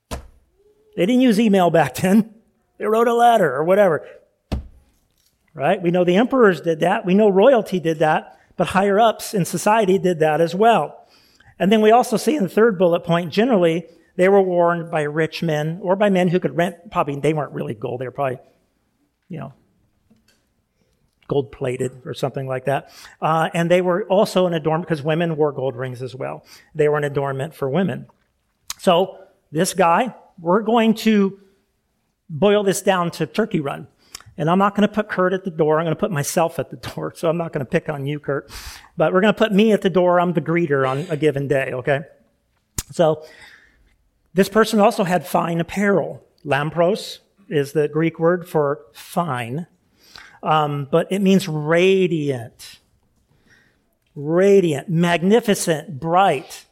They 0.09 1.05
didn't 1.05 1.21
use 1.21 1.39
email 1.39 1.69
back 1.69 1.95
then. 2.01 2.33
They 2.77 2.85
wrote 2.85 3.07
a 3.07 3.13
letter 3.13 3.55
or 3.55 3.63
whatever. 3.63 4.05
Right? 5.53 5.81
We 5.81 5.91
know 5.91 6.03
the 6.03 6.15
emperors 6.15 6.61
did 6.61 6.79
that. 6.79 7.05
We 7.05 7.13
know 7.13 7.29
royalty 7.29 7.79
did 7.79 7.99
that, 7.99 8.39
but 8.57 8.67
higher 8.67 8.99
ups 8.99 9.33
in 9.33 9.45
society 9.45 9.99
did 9.99 10.19
that 10.19 10.41
as 10.41 10.55
well. 10.55 11.02
And 11.63 11.71
then 11.71 11.79
we 11.79 11.91
also 11.91 12.17
see 12.17 12.35
in 12.35 12.43
the 12.43 12.49
third 12.49 12.77
bullet 12.77 13.05
point, 13.05 13.31
generally, 13.31 13.85
they 14.17 14.27
were 14.27 14.41
worn 14.41 14.91
by 14.91 15.03
rich 15.03 15.41
men 15.41 15.79
or 15.81 15.95
by 15.95 16.09
men 16.09 16.27
who 16.27 16.37
could 16.37 16.57
rent, 16.57 16.91
probably, 16.91 17.17
they 17.21 17.33
weren't 17.33 17.53
really 17.53 17.73
gold, 17.73 18.01
they 18.01 18.05
were 18.05 18.11
probably, 18.11 18.39
you 19.29 19.39
know, 19.39 19.53
gold 21.29 21.53
plated 21.53 22.01
or 22.03 22.13
something 22.13 22.47
like 22.47 22.65
that. 22.65 22.91
Uh, 23.21 23.49
and 23.53 23.71
they 23.71 23.79
were 23.79 24.03
also 24.07 24.45
an 24.45 24.53
adornment, 24.53 24.89
because 24.89 25.01
women 25.01 25.37
wore 25.37 25.53
gold 25.53 25.77
rings 25.77 26.01
as 26.01 26.13
well. 26.13 26.45
They 26.75 26.89
were 26.89 26.97
an 26.97 27.05
adornment 27.05 27.53
for 27.55 27.69
women. 27.69 28.07
So, 28.79 29.19
this 29.53 29.73
guy, 29.73 30.13
we're 30.41 30.63
going 30.63 30.95
to 30.95 31.39
boil 32.29 32.63
this 32.63 32.81
down 32.81 33.09
to 33.11 33.25
turkey 33.25 33.61
run. 33.61 33.87
And 34.37 34.49
I'm 34.49 34.57
not 34.57 34.75
going 34.75 34.87
to 34.87 34.93
put 34.93 35.09
Kurt 35.09 35.33
at 35.33 35.43
the 35.43 35.51
door. 35.51 35.79
I'm 35.79 35.85
going 35.85 35.95
to 35.95 35.99
put 35.99 36.11
myself 36.11 36.57
at 36.57 36.69
the 36.69 36.77
door. 36.77 37.13
So 37.15 37.29
I'm 37.29 37.37
not 37.37 37.53
going 37.53 37.65
to 37.65 37.69
pick 37.69 37.89
on 37.89 38.05
you, 38.05 38.19
Kurt. 38.19 38.51
But 38.97 39.13
we're 39.13 39.21
going 39.21 39.33
to 39.33 39.37
put 39.37 39.51
me 39.51 39.71
at 39.71 39.81
the 39.81 39.89
door. 39.89 40.19
I'm 40.19 40.33
the 40.33 40.41
greeter 40.41 40.89
on 40.89 40.99
a 41.09 41.17
given 41.17 41.47
day, 41.47 41.71
okay? 41.73 42.01
So 42.91 43.25
this 44.33 44.49
person 44.49 44.79
also 44.79 45.03
had 45.03 45.25
fine 45.25 45.59
apparel. 45.59 46.23
Lampros 46.45 47.19
is 47.49 47.73
the 47.73 47.87
Greek 47.87 48.19
word 48.19 48.47
for 48.47 48.81
fine, 48.93 49.67
um, 50.41 50.87
but 50.91 51.11
it 51.11 51.19
means 51.19 51.47
radiant. 51.47 52.79
Radiant, 54.15 54.89
magnificent, 54.89 55.99
bright. 55.99 56.65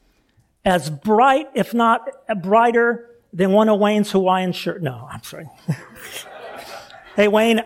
As 0.63 0.89
bright, 0.89 1.47
if 1.55 1.73
not 1.73 2.07
brighter, 2.41 3.07
than 3.33 3.51
one 3.51 3.69
of 3.69 3.79
Wayne's 3.79 4.11
Hawaiian 4.11 4.51
shirt. 4.51 4.83
No, 4.83 5.07
I'm 5.09 5.23
sorry. 5.23 5.49
Hey, 7.21 7.27
Wayne, 7.27 7.61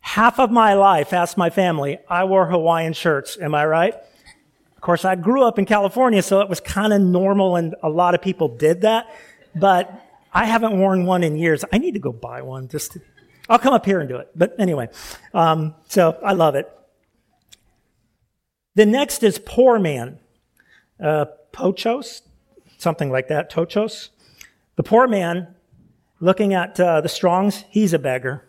half 0.00 0.38
of 0.38 0.50
my 0.50 0.74
life, 0.74 1.14
ask 1.14 1.38
my 1.38 1.48
family, 1.48 1.96
I 2.06 2.24
wore 2.24 2.44
Hawaiian 2.44 2.92
shirts. 2.92 3.38
Am 3.40 3.54
I 3.54 3.64
right? 3.64 3.94
Of 3.94 4.82
course, 4.82 5.06
I 5.06 5.14
grew 5.14 5.42
up 5.44 5.58
in 5.58 5.64
California, 5.64 6.20
so 6.20 6.42
it 6.42 6.48
was 6.50 6.60
kind 6.60 6.92
of 6.92 7.00
normal 7.00 7.56
and 7.56 7.74
a 7.82 7.88
lot 7.88 8.14
of 8.14 8.20
people 8.20 8.48
did 8.48 8.82
that. 8.82 9.08
But 9.54 9.90
I 10.34 10.44
haven't 10.44 10.78
worn 10.78 11.06
one 11.06 11.24
in 11.24 11.38
years. 11.38 11.64
I 11.72 11.78
need 11.78 11.92
to 11.92 11.98
go 11.98 12.12
buy 12.12 12.42
one 12.42 12.68
just 12.68 12.92
to, 12.92 13.00
I'll 13.48 13.58
come 13.58 13.72
up 13.72 13.86
here 13.86 14.00
and 14.00 14.08
do 14.10 14.16
it. 14.16 14.28
But 14.36 14.54
anyway, 14.58 14.90
um, 15.32 15.74
so 15.88 16.18
I 16.22 16.34
love 16.34 16.56
it. 16.56 16.70
The 18.74 18.84
next 18.84 19.22
is 19.22 19.38
poor 19.38 19.78
man. 19.78 20.18
Uh, 21.02 21.24
pochos, 21.54 22.20
something 22.76 23.10
like 23.10 23.28
that, 23.28 23.50
tochos. 23.50 24.10
The 24.76 24.82
poor 24.82 25.08
man 25.08 25.55
Looking 26.20 26.54
at 26.54 26.78
uh, 26.80 27.00
the 27.00 27.08
Strongs, 27.08 27.64
he's 27.68 27.92
a 27.92 27.98
beggar. 27.98 28.44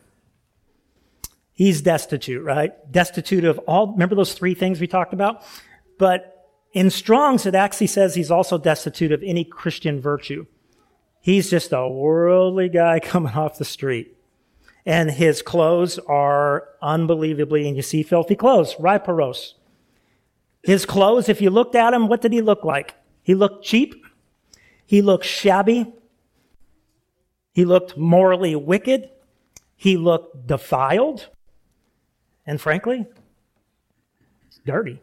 He's 1.52 1.82
destitute, 1.82 2.44
right? 2.44 2.72
Destitute 2.92 3.44
of 3.44 3.58
all, 3.60 3.92
remember 3.92 4.16
those 4.16 4.34
three 4.34 4.54
things 4.54 4.80
we 4.80 4.88
talked 4.88 5.14
about? 5.14 5.44
But 5.98 6.50
in 6.72 6.90
Strong's, 6.92 7.46
it 7.46 7.56
actually 7.56 7.88
says 7.88 8.14
he's 8.14 8.30
also 8.30 8.58
destitute 8.58 9.12
of 9.12 9.24
any 9.24 9.44
Christian 9.44 10.00
virtue. 10.00 10.46
He's 11.20 11.50
just 11.50 11.74
a 11.74 11.88
worldly 11.88 12.70
guy 12.70 13.00
coming 13.04 13.34
off 13.34 13.58
the 13.58 13.66
street. 13.66 14.16
And 14.86 15.12
his 15.12 15.42
clothes 15.42 16.00
are 16.08 16.70
unbelievably, 16.82 17.68
and 17.68 17.76
you 17.76 17.82
see 17.82 18.04
filthy 18.04 18.36
clothes, 18.36 18.76
rhiparos. 18.76 19.56
His 20.64 20.86
clothes, 20.86 21.28
if 21.28 21.42
you 21.42 21.50
looked 21.50 21.76
at 21.76 21.94
him, 21.94 22.08
what 22.08 22.22
did 22.22 22.32
he 22.32 22.42
look 22.42 22.64
like? 22.64 22.96
He 23.24 23.36
looked 23.36 23.66
cheap. 23.66 24.06
He 24.86 25.02
looked 25.02 25.26
shabby. 25.26 25.94
He 27.58 27.66
looked 27.66 27.98
morally 27.98 28.56
wicked. 28.56 29.10
He 29.76 29.98
looked 29.98 30.46
defiled. 30.46 31.28
And 32.46 32.62
frankly, 32.62 33.08
dirty. 34.64 35.02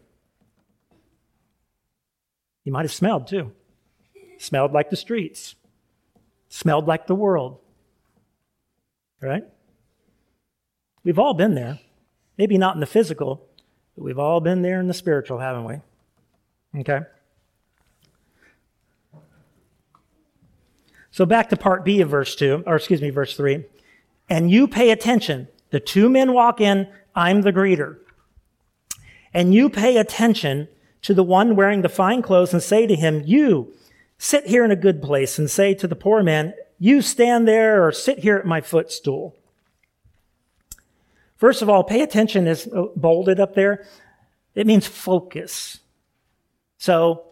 He 2.62 2.70
might 2.70 2.82
have 2.82 2.92
smelled 2.92 3.26
too. 3.26 3.50
Smelled 4.38 4.70
like 4.70 4.88
the 4.88 4.96
streets. 4.96 5.56
Smelled 6.49 6.87
like 6.87 7.08
the 7.08 7.16
world. 7.16 7.58
Right? 9.20 9.42
We've 11.02 11.18
all 11.18 11.34
been 11.34 11.56
there. 11.56 11.80
Maybe 12.38 12.56
not 12.56 12.76
in 12.76 12.80
the 12.80 12.87
physical, 12.87 13.49
but 13.96 14.04
we've 14.04 14.20
all 14.20 14.38
been 14.40 14.62
there 14.62 14.78
in 14.78 14.87
the 14.87 14.94
spiritual, 14.94 15.40
haven't 15.40 15.64
we? 15.64 16.80
Okay? 16.82 17.00
So 21.14 21.25
back 21.25 21.49
to 21.50 21.56
part 21.56 21.85
B 21.85 22.00
of 22.00 22.11
verse 22.11 22.35
2, 22.35 22.64
or 22.66 22.75
excuse 22.75 23.00
me, 23.00 23.11
verse 23.11 23.37
3. 23.37 23.64
And 24.28 24.50
you 24.50 24.66
pay 24.66 24.90
attention. 24.90 25.47
The 25.71 25.78
two 25.78 26.09
men 26.09 26.33
walk 26.33 26.61
in, 26.61 26.88
I'm 27.14 27.42
the 27.42 27.52
greeter. 27.52 27.99
And 29.33 29.54
you 29.54 29.71
pay 29.71 29.97
attention 29.97 30.66
to 31.02 31.14
the 31.14 31.23
one 31.23 31.54
wearing 31.54 31.83
the 31.83 31.88
fine 31.88 32.21
clothes 32.21 32.52
and 32.52 32.61
say 32.61 32.88
to 32.88 32.97
him, 32.97 33.23
you 33.25 33.73
sit 34.18 34.49
here 34.49 34.64
in 34.64 34.73
a 34.73 34.76
good 34.76 35.00
place 35.00 35.38
and 35.38 35.49
say 35.49 35.73
to 35.75 35.87
the 35.87 35.94
poor 35.94 36.21
man, 36.25 36.52
you 36.80 37.00
stand 37.00 37.47
there 37.47 37.87
or 37.87 37.92
sit 37.92 38.18
here 38.18 38.37
at 38.37 38.44
my 38.44 38.61
footstool. 38.61 39.37
First 41.37 41.62
of 41.62 41.68
all, 41.71 41.85
pay 41.85 42.02
attention 42.02 42.49
is 42.49 42.68
bolded 42.97 43.38
up 43.38 43.54
there. 43.54 43.87
It 44.56 44.66
means 44.66 44.88
focus. 44.88 45.78
So 46.76 47.23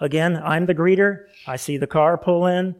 again, 0.00 0.40
I'm 0.42 0.64
the 0.64 0.74
greeter. 0.74 1.26
I 1.46 1.56
see 1.56 1.76
the 1.76 1.86
car 1.86 2.16
pull 2.16 2.46
in 2.46 2.76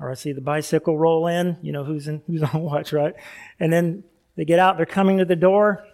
or 0.00 0.10
I 0.10 0.14
see 0.14 0.32
the 0.32 0.40
bicycle 0.40 0.98
roll 0.98 1.26
in, 1.26 1.58
you 1.62 1.72
know, 1.72 1.84
who's 1.84 2.08
in, 2.08 2.22
who's 2.26 2.42
on 2.42 2.62
watch, 2.62 2.92
right? 2.92 3.14
And 3.60 3.72
then 3.72 4.04
they 4.36 4.44
get 4.44 4.58
out, 4.58 4.76
they're 4.76 4.86
coming 4.86 5.18
to 5.18 5.24
the 5.24 5.36
door, 5.36 5.84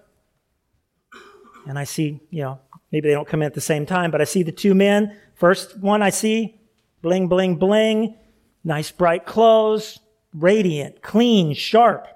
and 1.66 1.78
I 1.78 1.84
see, 1.84 2.20
you 2.30 2.42
know, 2.42 2.60
maybe 2.92 3.08
they 3.08 3.14
don't 3.14 3.26
come 3.26 3.42
in 3.42 3.46
at 3.46 3.54
the 3.54 3.60
same 3.60 3.86
time, 3.86 4.10
but 4.10 4.20
I 4.20 4.24
see 4.24 4.42
the 4.44 4.52
two 4.52 4.74
men. 4.74 5.16
First 5.34 5.78
one 5.78 6.00
I 6.00 6.10
see, 6.10 6.60
bling, 7.02 7.28
bling, 7.28 7.56
bling, 7.56 8.14
nice 8.62 8.92
bright 8.92 9.26
clothes, 9.26 9.98
radiant, 10.32 11.02
clean, 11.02 11.54
sharp. 11.54 12.06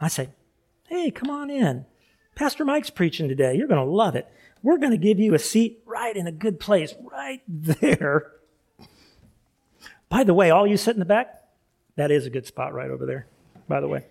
I 0.00 0.08
say, 0.08 0.30
hey, 0.88 1.10
come 1.10 1.30
on 1.30 1.50
in. 1.50 1.84
Pastor 2.34 2.64
Mike's 2.64 2.90
preaching 2.90 3.28
today. 3.28 3.54
You're 3.54 3.68
going 3.68 3.84
to 3.84 3.92
love 3.92 4.16
it. 4.16 4.26
We're 4.62 4.78
going 4.78 4.92
to 4.92 4.98
give 4.98 5.20
you 5.20 5.34
a 5.34 5.38
seat 5.38 5.82
right 5.84 6.16
in 6.16 6.26
a 6.26 6.32
good 6.32 6.58
place, 6.58 6.94
right 7.00 7.42
there. 7.48 8.32
By 10.12 10.24
the 10.24 10.34
way, 10.34 10.50
all 10.50 10.66
you 10.66 10.76
sit 10.76 10.94
in 10.94 10.98
the 10.98 11.06
back, 11.06 11.42
that 11.96 12.10
is 12.10 12.26
a 12.26 12.30
good 12.30 12.46
spot 12.46 12.74
right 12.74 12.90
over 12.90 13.06
there, 13.06 13.26
by 13.66 13.80
the 13.80 13.88
way. 13.88 14.04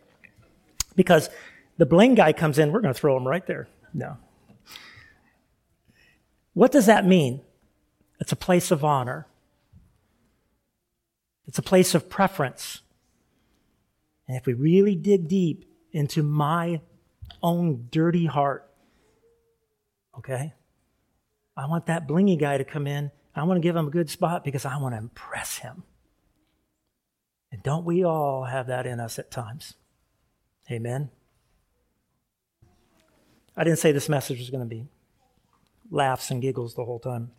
Because 0.95 1.29
the 1.77 1.85
bling 1.85 2.15
guy 2.15 2.33
comes 2.33 2.57
in, 2.57 2.71
we're 2.71 2.81
going 2.81 2.91
to 2.91 2.99
throw 2.99 3.15
him 3.15 3.27
right 3.27 3.45
there. 3.45 3.67
No. 3.93 4.17
What 6.55 6.71
does 6.71 6.87
that 6.87 7.05
mean? 7.05 7.41
It's 8.19 8.31
a 8.31 8.35
place 8.35 8.71
of 8.71 8.83
honor. 8.83 9.27
It's 11.45 11.59
a 11.59 11.61
place 11.61 11.93
of 11.93 12.09
preference. 12.09 12.81
And 14.27 14.35
if 14.35 14.47
we 14.47 14.53
really 14.53 14.95
dig 14.95 15.27
deep 15.27 15.65
into 15.91 16.23
my 16.23 16.81
own 17.43 17.89
dirty 17.91 18.25
heart, 18.25 18.67
okay, 20.17 20.53
I 21.55 21.67
want 21.67 21.85
that 21.85 22.07
blingy 22.07 22.39
guy 22.39 22.57
to 22.57 22.63
come 22.63 22.87
in. 22.87 23.11
I 23.35 23.43
want 23.43 23.57
to 23.57 23.61
give 23.61 23.75
him 23.75 23.85
a 23.85 23.91
good 23.91 24.09
spot 24.09 24.43
because 24.43 24.65
I 24.65 24.77
want 24.77 24.95
to 24.95 24.97
impress 24.97 25.59
him. 25.59 25.83
And 27.51 27.61
don't 27.63 27.85
we 27.85 28.03
all 28.03 28.45
have 28.45 28.67
that 28.67 28.85
in 28.85 28.99
us 28.99 29.19
at 29.19 29.29
times? 29.29 29.75
Amen. 30.69 31.09
I 33.57 33.63
didn't 33.63 33.79
say 33.79 33.91
this 33.91 34.07
message 34.07 34.39
was 34.39 34.49
going 34.49 34.63
to 34.63 34.69
be 34.69 34.87
laughs 35.89 36.31
and 36.31 36.41
giggles 36.41 36.75
the 36.75 36.85
whole 36.85 36.99
time. 36.99 37.31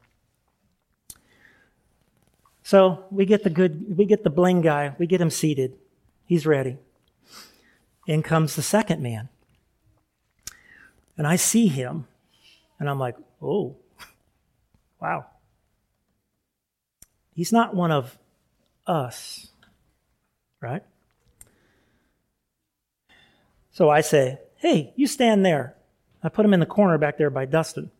So 2.62 3.04
we 3.10 3.24
get 3.24 3.42
the 3.42 3.50
good, 3.50 3.96
we 3.96 4.04
get 4.04 4.22
the 4.22 4.30
bling 4.30 4.60
guy, 4.60 4.94
we 4.98 5.06
get 5.06 5.20
him 5.20 5.30
seated. 5.30 5.76
He's 6.26 6.46
ready. 6.46 6.78
In 8.06 8.22
comes 8.22 8.54
the 8.54 8.62
second 8.62 9.02
man. 9.02 9.28
And 11.16 11.26
I 11.26 11.36
see 11.36 11.68
him, 11.68 12.06
and 12.78 12.88
I'm 12.88 12.98
like, 12.98 13.16
oh, 13.40 13.76
wow. 15.00 15.26
He's 17.34 17.52
not 17.52 17.74
one 17.74 17.90
of 17.90 18.18
us, 18.86 19.51
right? 20.62 20.82
So 23.72 23.90
I 23.90 24.00
say, 24.00 24.38
hey, 24.56 24.92
you 24.96 25.06
stand 25.06 25.44
there. 25.44 25.76
I 26.22 26.28
put 26.28 26.44
him 26.44 26.54
in 26.54 26.60
the 26.60 26.66
corner 26.66 26.96
back 26.98 27.18
there 27.18 27.30
by 27.30 27.46
Dustin. 27.46 27.90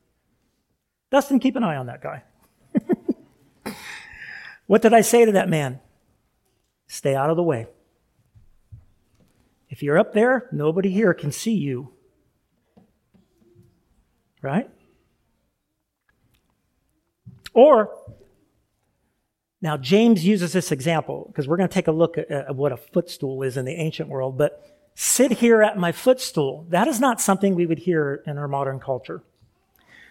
Dustin, 1.10 1.40
keep 1.40 1.56
an 1.56 1.64
eye 1.64 1.76
on 1.76 1.86
that 1.86 2.02
guy. 2.02 2.22
what 4.66 4.80
did 4.80 4.94
I 4.94 5.00
say 5.00 5.24
to 5.24 5.32
that 5.32 5.48
man? 5.48 5.80
Stay 6.86 7.14
out 7.14 7.30
of 7.30 7.36
the 7.36 7.42
way. 7.42 7.66
If 9.68 9.82
you're 9.82 9.98
up 9.98 10.12
there, 10.12 10.48
nobody 10.52 10.90
here 10.90 11.14
can 11.14 11.32
see 11.32 11.54
you. 11.54 11.92
Right? 14.42 14.68
Or, 17.54 17.90
now 19.62 19.76
James 19.76 20.26
uses 20.26 20.52
this 20.52 20.72
example 20.72 21.26
because 21.28 21.48
we're 21.48 21.56
going 21.56 21.68
to 21.68 21.74
take 21.74 21.86
a 21.86 21.92
look 21.92 22.18
at, 22.18 22.30
at 22.30 22.54
what 22.54 22.72
a 22.72 22.76
footstool 22.76 23.42
is 23.42 23.56
in 23.56 23.64
the 23.64 23.72
ancient 23.72 24.08
world, 24.08 24.36
but 24.36 24.62
sit 24.94 25.32
here 25.32 25.62
at 25.62 25.78
my 25.78 25.92
footstool. 25.92 26.66
That 26.68 26.88
is 26.88 27.00
not 27.00 27.20
something 27.20 27.54
we 27.54 27.66
would 27.66 27.78
hear 27.78 28.22
in 28.26 28.36
our 28.36 28.48
modern 28.48 28.80
culture. 28.80 29.22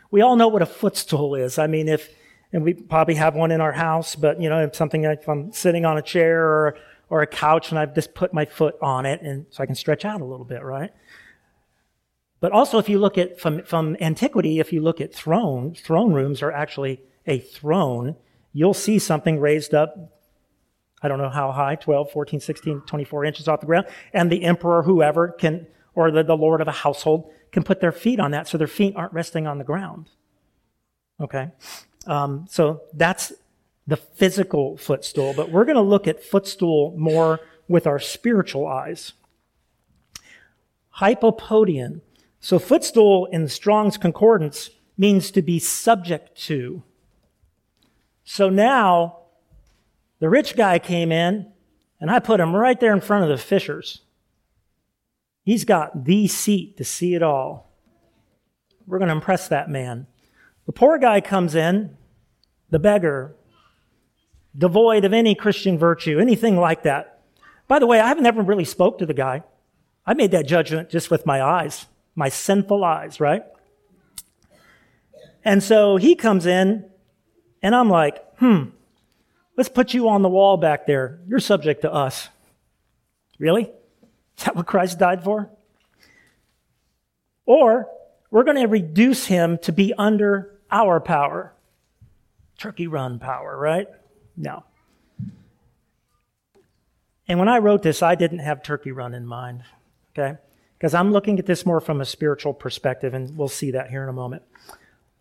We 0.10 0.22
all 0.22 0.36
know 0.36 0.48
what 0.48 0.62
a 0.62 0.66
footstool 0.66 1.36
is. 1.36 1.60
I 1.60 1.68
mean, 1.68 1.88
if, 1.88 2.10
and 2.52 2.64
we 2.64 2.74
probably 2.74 3.16
have 3.16 3.36
one 3.36 3.52
in 3.52 3.62
our 3.62 3.74
house, 3.74 4.16
but 4.16 4.42
you 4.42 4.50
know, 4.50 4.64
if 4.64 4.76
something, 4.76 5.04
if 5.04 5.28
I'm 5.28 5.52
sitting 5.52 5.86
on 5.86 5.98
a 5.98 6.02
chair 6.02 6.44
or, 6.44 6.78
or 7.10 7.22
a 7.22 7.28
couch 7.28 7.72
and 7.72 7.80
I've 7.80 7.94
just 7.94 8.14
put 8.14 8.34
my 8.34 8.46
foot 8.46 8.76
on 8.82 9.06
it 9.06 9.22
and 9.22 9.46
so 9.50 9.62
I 9.62 9.66
can 9.66 9.76
stretch 9.76 10.06
out 10.06 10.22
a 10.22 10.26
little 10.26 10.46
bit, 10.46 10.64
right? 10.64 10.92
But 12.40 12.54
also, 12.54 12.80
if 12.80 12.90
you 12.90 13.00
look 13.00 13.18
at 13.18 13.40
from, 13.40 13.64
from 13.64 13.96
antiquity, 14.02 14.60
if 14.60 14.74
you 14.74 14.82
look 14.82 15.00
at 15.00 15.14
throne, 15.14 15.76
throne 15.76 16.14
rooms 16.14 16.42
are 16.42 16.52
actually 16.52 17.02
a 17.28 17.40
throne. 17.40 18.16
You'll 18.54 18.74
see 18.74 19.00
something 19.00 19.40
raised 19.40 19.74
up, 19.74 19.96
I 21.02 21.08
don't 21.08 21.18
know 21.18 21.30
how 21.30 21.52
high, 21.52 21.76
12, 21.76 22.12
14, 22.12 22.40
16, 22.40 22.82
24 22.82 23.26
inches 23.26 23.48
off 23.48 23.60
the 23.60 23.66
ground. 23.66 23.88
And 24.14 24.32
the 24.32 24.44
emperor, 24.44 24.84
whoever 24.84 25.30
can, 25.30 25.68
or 25.96 26.12
the, 26.12 26.24
the 26.24 26.38
lord 26.38 26.62
of 26.62 26.68
a 26.68 26.72
household 26.72 27.32
can 27.52 27.64
put 27.64 27.80
their 27.82 27.92
feet 27.92 28.20
on 28.20 28.32
that 28.32 28.48
so 28.48 28.58
their 28.58 28.68
feet 28.68 28.96
aren't 28.96 29.14
resting 29.14 29.48
on 29.48 29.58
the 29.58 29.64
ground. 29.64 30.10
Okay. 31.20 31.50
Um, 32.08 32.46
so 32.50 32.82
that's 32.94 33.34
the 33.88 33.98
physical 33.98 34.78
footstool, 34.78 35.34
but 35.36 35.50
we're 35.50 35.66
going 35.66 35.76
to 35.76 35.82
look 35.82 36.08
at 36.08 36.24
footstool 36.24 36.94
more 36.98 37.40
with 37.68 37.88
our 37.88 38.00
spiritual 38.00 38.68
eyes. 38.68 39.14
Hypopodion 40.98 42.02
so 42.44 42.58
footstool 42.58 43.28
in 43.28 43.48
Strong's 43.48 43.98
Concordance 43.98 44.72
means 44.98 45.30
to 45.32 45.44
be 45.44 45.60
subject 45.60 46.36
to. 46.46 46.82
So 48.32 48.50
now 48.50 49.18
the 50.20 50.30
rich 50.30 50.56
guy 50.56 50.80
came 50.80 51.12
in 51.12 51.52
and 52.00 52.10
I 52.10 52.20
put 52.20 52.40
him 52.40 52.56
right 52.56 52.80
there 52.80 52.94
in 52.94 53.02
front 53.02 53.26
of 53.26 53.30
the 53.30 53.38
fishers. 53.38 54.04
He's 55.44 55.66
got 55.66 56.06
the 56.06 56.30
seat 56.30 56.78
to 56.78 56.86
see 56.86 57.14
it 57.14 57.22
all. 57.22 57.76
We're 58.88 59.00
going 59.00 59.10
to 59.10 59.16
impress 59.16 59.50
that 59.50 59.70
man. 59.70 60.08
The 60.66 60.72
poor 60.72 60.98
guy 60.98 61.20
comes 61.20 61.56
in, 61.56 61.98
the 62.70 62.80
beggar, 62.80 63.36
devoid 64.58 65.04
of 65.04 65.12
any 65.12 65.36
Christian 65.36 65.78
virtue, 65.78 66.18
anything 66.18 66.56
like 66.56 66.84
that. 66.84 67.24
By 67.68 67.80
the 67.80 67.88
way, 67.88 68.00
I 68.00 68.08
haven't 68.08 68.28
ever 68.28 68.42
really 68.42 68.64
spoke 68.64 68.98
to 69.00 69.06
the 69.06 69.14
guy. 69.14 69.44
I 70.06 70.14
made 70.14 70.32
that 70.32 70.48
judgment 70.48 70.90
just 70.90 71.12
with 71.12 71.26
my 71.26 71.42
eyes 71.42 71.86
my 72.16 72.30
sinful 72.30 72.86
eyes, 72.86 73.20
right? 73.20 73.44
And 75.44 75.62
so 75.62 75.98
he 75.98 76.16
comes 76.16 76.46
in, 76.46 76.91
and 77.62 77.76
I'm 77.76 77.90
like, 77.90 78.24
hmm, 78.38 78.66
let's 79.58 79.70
put 79.70 79.94
you 79.94 80.10
on 80.10 80.22
the 80.22 80.30
wall 80.30 80.58
back 80.58 80.86
there. 80.86 81.20
You're 81.28 81.40
subject 81.40 81.82
to 81.82 81.94
us. 81.94 82.30
Really? 83.40 83.64
Is 84.38 84.44
that 84.46 84.56
what 84.56 84.66
Christ 84.66 85.00
died 85.00 85.24
for? 85.24 85.50
Or 87.46 87.88
we're 88.30 88.44
going 88.44 88.58
to 88.58 88.68
reduce 88.68 89.26
him 89.26 89.58
to 89.60 89.72
be 89.72 89.94
under 89.98 90.60
our 90.72 91.00
power. 91.00 91.54
Turkey 92.58 92.88
run 92.88 93.20
power, 93.20 93.58
right? 93.58 93.88
No. 94.38 94.64
And 97.28 97.40
when 97.40 97.50
I 97.50 97.60
wrote 97.60 97.82
this, 97.84 98.02
I 98.02 98.16
didn't 98.16 98.40
have 98.40 98.64
turkey 98.64 98.92
run 98.92 99.14
in 99.14 99.26
mind. 99.26 99.64
Okay? 100.18 100.38
because 100.82 100.96
I'm 100.96 101.12
looking 101.12 101.38
at 101.38 101.46
this 101.46 101.64
more 101.64 101.80
from 101.80 102.02
a 102.02 102.06
spiritual 102.06 102.56
perspective, 102.56 103.14
and 103.14 103.38
we'll 103.38 103.48
see 103.48 103.70
that 103.70 103.92
here 103.92 104.02
in 104.02 104.10
a 104.10 104.14
moment. 104.14 104.42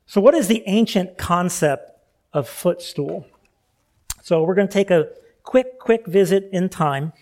So, 0.06 0.18
what 0.18 0.34
is 0.34 0.48
the 0.48 0.62
ancient 0.64 1.18
concept 1.18 1.99
of 2.32 2.48
footstool? 2.48 3.26
So, 4.22 4.42
we're 4.42 4.54
going 4.54 4.68
to 4.68 4.72
take 4.72 4.90
a 4.90 5.08
quick, 5.42 5.78
quick 5.78 6.06
visit 6.06 6.48
in 6.52 6.68
time, 6.68 7.12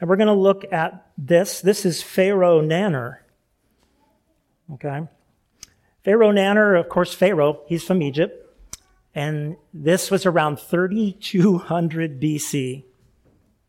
and 0.00 0.08
we're 0.08 0.16
going 0.16 0.28
to 0.28 0.32
look 0.32 0.64
at 0.72 1.06
this. 1.16 1.60
This 1.60 1.84
is 1.84 2.02
Pharaoh 2.02 2.62
Narmer. 2.62 3.18
Okay? 4.74 5.08
Pharaoh 6.04 6.32
Narmer, 6.32 6.78
of 6.78 6.88
course, 6.88 7.12
Pharaoh, 7.12 7.60
he's 7.66 7.84
from 7.84 8.02
Egypt. 8.02 8.44
And 9.14 9.56
this 9.74 10.10
was 10.10 10.26
around 10.26 10.60
3200 10.60 12.20
BC. 12.20 12.84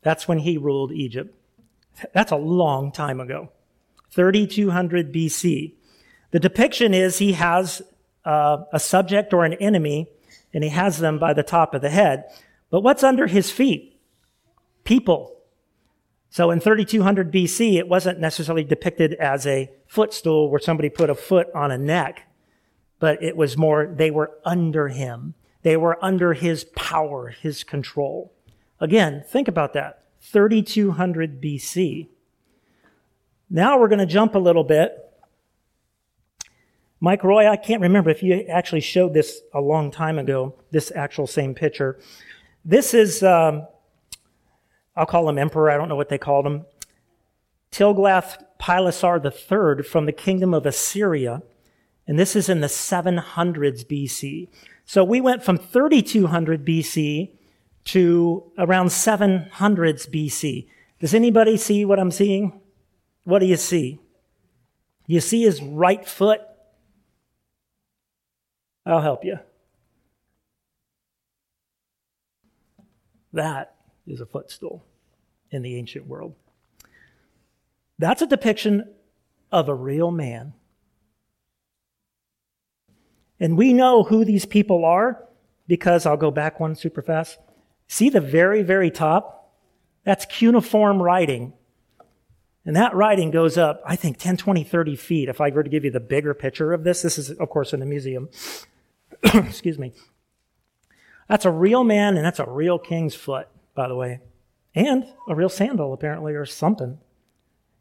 That's 0.01 0.27
when 0.27 0.39
he 0.39 0.57
ruled 0.57 0.91
Egypt. 0.91 1.35
That's 2.13 2.31
a 2.31 2.37
long 2.37 2.91
time 2.91 3.19
ago. 3.19 3.49
3200 4.11 5.13
BC. 5.13 5.73
The 6.31 6.39
depiction 6.39 6.93
is 6.93 7.17
he 7.17 7.33
has 7.33 7.81
uh, 8.25 8.63
a 8.71 8.79
subject 8.79 9.33
or 9.33 9.43
an 9.43 9.53
enemy, 9.53 10.07
and 10.53 10.63
he 10.63 10.69
has 10.69 10.99
them 10.99 11.19
by 11.19 11.33
the 11.33 11.43
top 11.43 11.73
of 11.73 11.81
the 11.81 11.89
head. 11.89 12.25
But 12.69 12.81
what's 12.81 13.03
under 13.03 13.27
his 13.27 13.51
feet? 13.51 13.99
People. 14.83 15.35
So 16.29 16.51
in 16.51 16.59
3200 16.59 17.31
BC, 17.31 17.77
it 17.77 17.87
wasn't 17.87 18.19
necessarily 18.19 18.63
depicted 18.63 19.13
as 19.15 19.47
a 19.47 19.71
footstool 19.87 20.49
where 20.49 20.59
somebody 20.59 20.89
put 20.89 21.09
a 21.09 21.15
foot 21.15 21.47
on 21.55 21.71
a 21.71 21.77
neck, 21.77 22.27
but 22.99 23.21
it 23.23 23.35
was 23.35 23.57
more, 23.57 23.87
they 23.87 24.11
were 24.11 24.37
under 24.45 24.89
him. 24.89 25.33
They 25.63 25.75
were 25.75 26.03
under 26.03 26.33
his 26.33 26.63
power, 26.75 27.29
his 27.29 27.63
control. 27.63 28.33
Again, 28.79 29.23
think 29.27 29.47
about 29.47 29.73
that. 29.73 30.03
3200 30.21 31.41
BC. 31.41 32.07
Now 33.49 33.79
we're 33.79 33.87
going 33.87 33.99
to 33.99 34.05
jump 34.05 34.35
a 34.35 34.39
little 34.39 34.63
bit. 34.63 35.08
Mike 36.99 37.23
Roy, 37.23 37.47
I 37.47 37.55
can't 37.55 37.81
remember 37.81 38.09
if 38.09 38.21
you 38.21 38.41
actually 38.49 38.81
showed 38.81 39.13
this 39.13 39.41
a 39.53 39.61
long 39.61 39.91
time 39.91 40.19
ago, 40.19 40.55
this 40.71 40.91
actual 40.95 41.27
same 41.27 41.53
picture. 41.53 41.99
This 42.65 42.93
is, 42.93 43.23
um, 43.23 43.65
I'll 44.95 45.05
call 45.05 45.29
him 45.29 45.37
emperor, 45.37 45.71
I 45.71 45.77
don't 45.77 45.87
know 45.89 45.95
what 45.95 46.09
they 46.09 46.17
called 46.17 46.45
him. 46.45 46.65
Tiglath-Pileser 47.71 49.23
III 49.23 49.83
from 49.83 50.05
the 50.05 50.11
kingdom 50.11 50.53
of 50.53 50.65
Assyria. 50.65 51.41
And 52.07 52.17
this 52.17 52.35
is 52.35 52.49
in 52.49 52.59
the 52.59 52.67
700s 52.67 53.85
BC. 53.85 54.49
So 54.85 55.03
we 55.03 55.21
went 55.21 55.43
from 55.43 55.57
3200 55.57 56.65
BC 56.65 57.29
to 57.85 58.51
around 58.57 58.87
700s 58.87 59.51
BC. 60.09 60.67
Does 60.99 61.13
anybody 61.13 61.55
see 61.55 61.85
what 61.85 61.99
I'm 61.99 62.11
seeing? 62.11 62.59
what 63.29 63.39
do 63.39 63.45
you 63.45 63.57
see? 63.57 63.99
You 65.05 65.21
see 65.21 65.43
his 65.43 65.61
right 65.61 66.05
foot? 66.05 66.41
I'll 68.89 69.01
help 69.01 69.23
you. 69.23 69.37
That 73.33 73.75
is 74.07 74.19
a 74.19 74.25
footstool 74.25 74.83
in 75.51 75.61
the 75.61 75.75
ancient 75.75 76.07
world. 76.07 76.33
That's 77.99 78.23
a 78.23 78.27
depiction 78.27 78.89
of 79.51 79.69
a 79.69 79.75
real 79.75 80.09
man. 80.09 80.53
And 83.39 83.57
we 83.57 83.73
know 83.73 84.03
who 84.03 84.25
these 84.25 84.45
people 84.45 84.83
are 84.83 85.23
because 85.67 86.05
I'll 86.05 86.17
go 86.17 86.31
back 86.31 86.59
one 86.59 86.75
super 86.75 87.03
fast. 87.03 87.37
See 87.87 88.09
the 88.09 88.21
very, 88.21 88.63
very 88.63 88.89
top? 88.89 89.53
That's 90.03 90.25
cuneiform 90.25 91.01
writing. 91.01 91.53
And 92.65 92.75
that 92.75 92.95
writing 92.95 93.31
goes 93.31 93.57
up, 93.57 93.81
I 93.85 93.95
think, 93.95 94.17
10, 94.17 94.37
20, 94.37 94.63
30 94.63 94.95
feet. 94.95 95.29
If 95.29 95.39
I 95.39 95.49
were 95.49 95.63
to 95.63 95.69
give 95.69 95.85
you 95.85 95.91
the 95.91 95.99
bigger 95.99 96.33
picture 96.33 96.73
of 96.73 96.83
this, 96.83 97.01
this 97.01 97.17
is, 97.17 97.31
of 97.31 97.49
course, 97.49 97.73
in 97.73 97.79
the 97.79 97.85
museum. 97.85 98.29
Excuse 99.33 99.77
me. 99.77 99.93
That's 101.27 101.45
a 101.45 101.51
real 101.51 101.83
man 101.83 102.17
and 102.17 102.25
that's 102.25 102.39
a 102.39 102.49
real 102.49 102.79
king's 102.79 103.15
foot, 103.15 103.47
by 103.75 103.87
the 103.87 103.95
way. 103.95 104.19
and 104.75 105.05
a 105.27 105.35
real 105.35 105.49
sandal, 105.49 105.93
apparently, 105.93 106.33
or 106.33 106.45
something. 106.45 106.99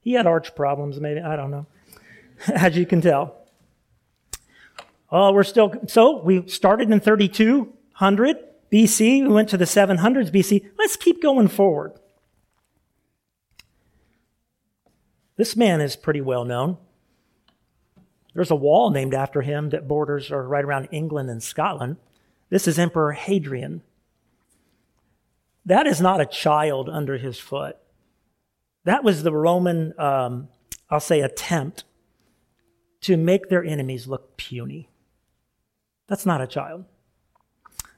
He 0.01 0.12
had 0.14 0.27
arch 0.27 0.55
problems, 0.55 1.01
maybe. 1.01 1.20
I 1.20 1.37
don't 1.37 1.51
know, 1.51 1.66
as 2.55 2.77
you 2.77 2.87
can 2.87 3.01
tell. 3.01 3.35
Oh, 5.11 5.33
we're 5.33 5.44
still, 5.44 5.72
so 5.87 6.22
we 6.22 6.46
started 6.48 6.90
in 6.90 7.01
3200 7.01 8.37
BC. 8.70 9.22
We 9.22 9.29
went 9.29 9.48
to 9.51 9.57
the 9.57 9.64
700s 9.64 10.31
BC. 10.31 10.70
Let's 10.79 10.96
keep 10.96 11.22
going 11.22 11.48
forward. 11.48 11.92
This 15.37 15.57
man 15.57 15.81
is 15.81 15.96
pretty 15.96 16.20
well 16.20 16.44
known. 16.44 16.77
There's 18.34 18.50
a 18.50 18.56
wall 18.56 18.90
named 18.90 19.14
after 19.14 19.42
him 19.42 19.70
that 19.70 19.88
borders 19.88 20.30
are 20.30 20.46
right 20.46 20.64
around 20.64 20.88
England 20.90 21.30
and 21.30 21.42
Scotland. 21.42 21.96
This 22.50 22.68
is 22.68 22.78
Emperor 22.78 23.12
Hadrian. 23.12 23.82
That 25.64 25.86
is 25.86 26.00
not 26.00 26.20
a 26.20 26.26
child 26.26 26.88
under 26.88 27.18
his 27.18 27.38
foot. 27.38 27.76
That 28.84 29.04
was 29.04 29.22
the 29.22 29.32
Roman, 29.32 29.92
um, 29.98 30.48
I'll 30.88 31.00
say, 31.00 31.20
attempt 31.20 31.84
to 33.02 33.16
make 33.16 33.48
their 33.48 33.64
enemies 33.64 34.06
look 34.06 34.36
puny. 34.36 34.88
That's 36.06 36.24
not 36.24 36.40
a 36.40 36.46
child. 36.46 36.86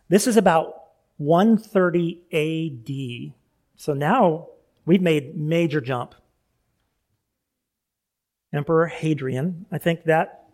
This 0.08 0.26
is 0.26 0.36
about 0.36 0.74
130 1.18 2.20
AD. 2.32 3.34
So 3.76 3.94
now 3.94 4.48
we've 4.84 5.00
made 5.00 5.36
major 5.36 5.80
jump. 5.80 6.14
Emperor 8.52 8.86
Hadrian, 8.86 9.66
I 9.70 9.78
think 9.78 10.04
that 10.04 10.48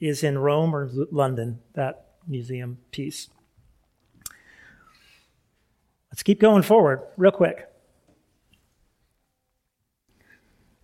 is 0.00 0.24
in 0.24 0.38
Rome 0.38 0.74
or 0.74 0.90
London, 0.92 1.60
that 1.74 2.06
museum 2.26 2.78
piece. 2.90 3.28
Let's 6.10 6.22
keep 6.22 6.40
going 6.40 6.62
forward 6.62 7.02
real 7.16 7.30
quick. 7.30 7.66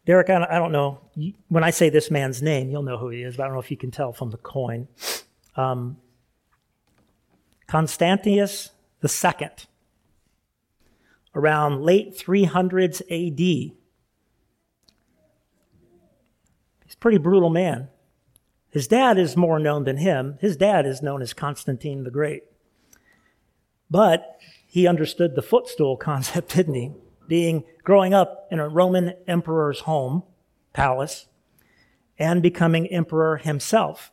Derek, 0.07 0.31
I 0.31 0.59
don't 0.59 0.71
know. 0.71 1.01
When 1.49 1.65
I 1.65 1.71
say 1.71 1.91
this 1.91 2.13
man's 2.13 2.41
name, 2.41 2.71
you'll 2.71 2.85
know 2.85 2.97
who 2.97 3.09
he 3.09 3.23
is, 3.23 3.37
but 3.37 3.43
I 3.43 3.47
don't 3.47 3.55
know 3.55 3.61
if 3.61 3.73
you 3.73 3.77
can 3.77 3.91
tell 3.91 4.13
from 4.13 4.31
the 4.31 4.37
coin. 4.37 4.87
Um, 5.57 5.97
Constantius 7.67 8.71
II, 9.03 9.49
around 11.35 11.83
late 11.83 12.17
300s 12.17 13.01
AD. 13.11 13.75
He's 16.85 16.86
a 16.97 17.01
pretty 17.01 17.19
brutal 17.19 17.51
man. 17.51 17.89
His 18.71 18.89
dad 18.89 19.19
is 19.19 19.37
more 19.37 19.59
known 19.59 19.85
than 19.85 19.99
him. 19.99 20.39
His 20.41 20.57
dad 20.57 20.87
is 20.87 21.03
known 21.03 21.23
as 21.23 21.33
Constantine 21.33 22.05
the 22.05 22.11
Great. 22.11 22.45
But 23.91 24.39
he 24.67 24.87
understood 24.87 25.35
the 25.35 25.43
footstool 25.43 25.97
concept, 26.11 26.55
didn't 26.55 26.75
he? 26.75 26.93
Being 27.27 27.65
growing 27.83 28.15
up 28.15 28.47
in 28.51 28.61
a 28.61 28.69
Roman 28.69 29.15
emperor's 29.27 29.81
home, 29.81 30.23
palace, 30.73 31.27
and 32.19 32.43
becoming 32.43 32.87
emperor 32.89 33.39
himself. 33.39 34.13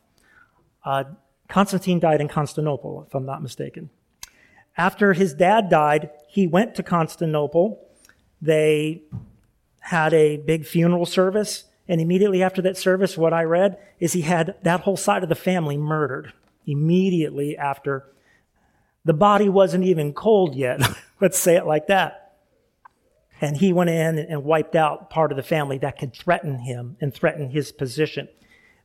Uh, 0.84 1.04
Constantine 1.48 2.00
died 2.00 2.20
in 2.20 2.28
Constantinople, 2.28 3.04
if 3.06 3.14
I'm 3.14 3.26
not 3.26 3.42
mistaken. 3.42 3.90
After 4.76 5.12
his 5.12 5.34
dad 5.34 5.68
died, 5.68 6.10
he 6.28 6.46
went 6.46 6.74
to 6.74 6.82
Constantinople. 6.82 7.86
They 8.42 9.02
had 9.80 10.12
a 10.12 10.38
big 10.38 10.66
funeral 10.66 11.06
service, 11.06 11.64
and 11.88 12.00
immediately 12.00 12.42
after 12.42 12.62
that 12.62 12.76
service, 12.76 13.16
what 13.16 13.32
I 13.32 13.42
read 13.42 13.78
is 14.00 14.12
he 14.12 14.22
had 14.22 14.56
that 14.62 14.80
whole 14.80 14.96
side 14.96 15.22
of 15.22 15.28
the 15.28 15.34
family 15.34 15.76
murdered 15.76 16.32
immediately 16.66 17.56
after 17.56 18.06
the 19.04 19.12
body 19.12 19.48
wasn't 19.48 19.84
even 19.84 20.14
cold 20.14 20.54
yet. 20.54 20.80
Let's 21.20 21.38
say 21.38 21.56
it 21.56 21.66
like 21.66 21.88
that. 21.88 22.36
And 23.40 23.56
he 23.58 23.72
went 23.72 23.90
in 23.90 24.18
and 24.18 24.44
wiped 24.44 24.74
out 24.74 25.10
part 25.10 25.30
of 25.30 25.36
the 25.36 25.42
family 25.42 25.76
that 25.78 25.98
could 25.98 26.14
threaten 26.14 26.60
him 26.60 26.96
and 27.00 27.12
threaten 27.12 27.50
his 27.50 27.72
position. 27.72 28.28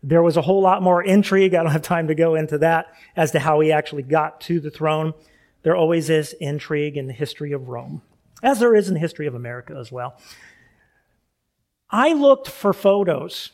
There 0.04 0.24
was 0.24 0.36
a 0.36 0.42
whole 0.42 0.62
lot 0.62 0.82
more 0.82 1.02
intrigue. 1.02 1.54
I 1.54 1.64
don't 1.64 1.72
have 1.72 1.82
time 1.82 2.08
to 2.08 2.16
go 2.16 2.36
into 2.36 2.58
that 2.58 2.88
as 3.16 3.32
to 3.32 3.40
how 3.40 3.60
he 3.60 3.72
actually 3.72 4.04
got 4.04 4.42
to 4.42 4.60
the 4.60 4.72
throne. 4.72 5.14
There 5.64 5.76
always 5.76 6.10
is 6.10 6.34
intrigue 6.34 6.98
in 6.98 7.08
the 7.08 7.14
history 7.14 7.52
of 7.52 7.68
Rome, 7.68 8.02
as 8.42 8.60
there 8.60 8.76
is 8.76 8.88
in 8.88 8.94
the 8.94 9.00
history 9.00 9.28
of 9.28 9.36
America 9.36 9.76
as 9.80 9.92
well. 9.92 10.20
I 11.92 12.14
looked 12.14 12.48
for 12.48 12.74
photos 12.74 13.52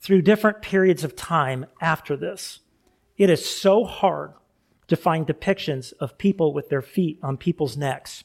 through 0.00 0.22
different 0.22 0.62
periods 0.62 1.02
of 1.02 1.16
time 1.16 1.66
after 1.80 2.16
this. 2.16 2.60
It 3.16 3.30
is 3.30 3.48
so 3.48 3.84
hard 3.84 4.34
to 4.88 4.96
find 4.96 5.26
depictions 5.26 5.92
of 5.98 6.18
people 6.18 6.52
with 6.52 6.68
their 6.68 6.82
feet 6.82 7.18
on 7.22 7.36
people's 7.36 7.76
necks. 7.76 8.24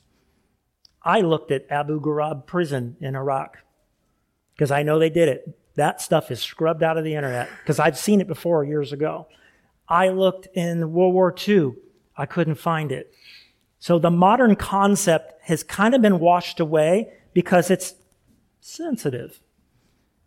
I 1.01 1.21
looked 1.21 1.51
at 1.51 1.65
Abu 1.69 1.99
Ghraib 1.99 2.45
prison 2.45 2.97
in 2.99 3.15
Iraq 3.15 3.57
because 4.53 4.69
I 4.69 4.83
know 4.83 4.99
they 4.99 5.09
did 5.09 5.29
it. 5.29 5.57
That 5.75 6.01
stuff 6.01 6.29
is 6.29 6.41
scrubbed 6.41 6.83
out 6.83 6.97
of 6.97 7.03
the 7.03 7.15
internet 7.15 7.49
because 7.61 7.79
I've 7.79 7.97
seen 7.97 8.21
it 8.21 8.27
before 8.27 8.63
years 8.63 8.91
ago. 8.91 9.27
I 9.87 10.09
looked 10.09 10.47
in 10.53 10.91
World 10.91 11.13
War 11.13 11.33
II. 11.47 11.73
I 12.15 12.25
couldn't 12.25 12.55
find 12.55 12.91
it. 12.91 13.13
So 13.79 13.97
the 13.97 14.11
modern 14.11 14.55
concept 14.55 15.33
has 15.43 15.63
kind 15.63 15.95
of 15.95 16.01
been 16.03 16.19
washed 16.19 16.59
away 16.59 17.11
because 17.33 17.71
it's 17.71 17.95
sensitive. 18.59 19.39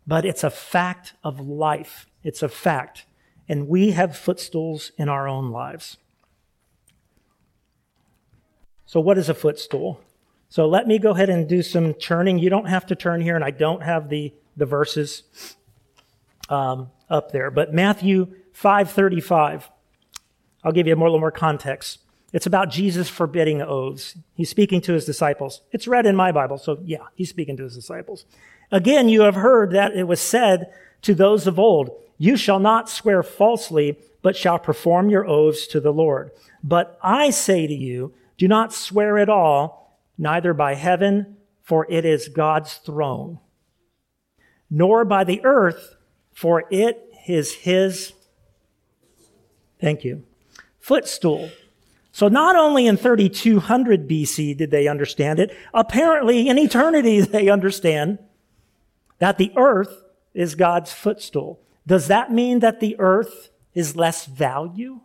But 0.07 0.25
it's 0.25 0.43
a 0.43 0.49
fact 0.49 1.13
of 1.23 1.39
life. 1.39 2.07
It's 2.23 2.43
a 2.43 2.49
fact. 2.49 3.05
And 3.47 3.67
we 3.67 3.91
have 3.91 4.17
footstools 4.17 4.91
in 4.97 5.09
our 5.09 5.27
own 5.27 5.51
lives. 5.51 5.97
So, 8.85 8.99
what 8.99 9.17
is 9.17 9.29
a 9.29 9.33
footstool? 9.33 9.99
So 10.55 10.67
let 10.67 10.87
me 10.87 10.99
go 10.99 11.11
ahead 11.11 11.29
and 11.29 11.49
do 11.49 11.61
some 11.61 11.93
turning. 11.93 12.39
You 12.39 12.49
don't 12.49 12.67
have 12.67 12.85
to 12.85 12.95
turn 12.95 13.19
here, 13.19 13.35
and 13.35 13.43
I 13.43 13.51
don't 13.51 13.83
have 13.83 14.07
the, 14.07 14.33
the 14.55 14.65
verses 14.65 15.23
um, 16.47 16.91
up 17.09 17.31
there. 17.31 17.51
But 17.51 17.73
Matthew 17.73 18.27
5.35, 18.53 19.63
I'll 20.63 20.71
give 20.71 20.87
you 20.87 20.95
a 20.95 20.97
little 20.97 21.19
more 21.19 21.29
context. 21.31 21.99
It's 22.35 22.45
about 22.45 22.69
Jesus 22.69 23.07
forbidding 23.07 23.61
oaths. 23.61 24.17
He's 24.33 24.49
speaking 24.49 24.81
to 24.81 24.91
his 24.91 25.05
disciples. 25.05 25.61
It's 25.71 25.87
read 25.87 26.05
in 26.05 26.17
my 26.17 26.33
Bible, 26.33 26.57
so 26.57 26.79
yeah, 26.83 27.05
he's 27.15 27.29
speaking 27.29 27.55
to 27.55 27.63
his 27.63 27.75
disciples. 27.75 28.25
Again, 28.73 29.07
you 29.07 29.21
have 29.21 29.35
heard 29.35 29.71
that 29.71 29.95
it 29.95 30.03
was 30.03 30.19
said 30.19 30.69
to 31.03 31.15
those 31.15 31.47
of 31.47 31.57
old, 31.57 31.91
You 32.17 32.35
shall 32.35 32.59
not 32.59 32.89
swear 32.89 33.23
falsely, 33.23 33.97
but 34.21 34.35
shall 34.35 34.59
perform 34.59 35.09
your 35.09 35.25
oaths 35.25 35.65
to 35.67 35.79
the 35.79 35.93
Lord. 35.93 36.31
But 36.61 36.99
I 37.01 37.29
say 37.29 37.67
to 37.67 37.73
you, 37.73 38.13
do 38.37 38.49
not 38.49 38.73
swear 38.73 39.17
at 39.17 39.29
all 39.29 39.97
neither 40.17 40.53
by 40.53 40.75
heaven, 40.75 41.37
for 41.63 41.87
it 41.89 42.03
is 42.03 42.27
God's 42.27 42.73
throne, 42.73 43.39
nor 44.69 45.05
by 45.05 45.23
the 45.23 45.39
earth, 45.45 45.95
for 46.33 46.65
it 46.69 47.01
is 47.29 47.53
his, 47.53 48.11
thank 49.79 50.03
you, 50.03 50.23
footstool. 50.81 51.49
So 52.15 52.29
not 52.29 52.55
only 52.55 52.87
in 52.87 52.95
3200 52.95 54.07
BC 54.07 54.55
did 54.55 54.71
they 54.71 54.87
understand 54.87 55.37
it, 55.37 55.53
apparently 55.73 56.47
in 56.47 56.57
eternity 56.57 57.19
they 57.19 57.49
understand 57.49 58.19
that 59.19 59.37
the 59.37 59.51
earth 59.57 60.05
is 60.33 60.55
God's 60.55 60.93
footstool. 60.93 61.59
Does 61.85 62.07
that 62.07 62.31
mean 62.31 62.59
that 62.59 62.79
the 62.79 62.95
earth 62.99 63.49
is 63.73 63.97
less 63.97 64.27
value? 64.27 65.01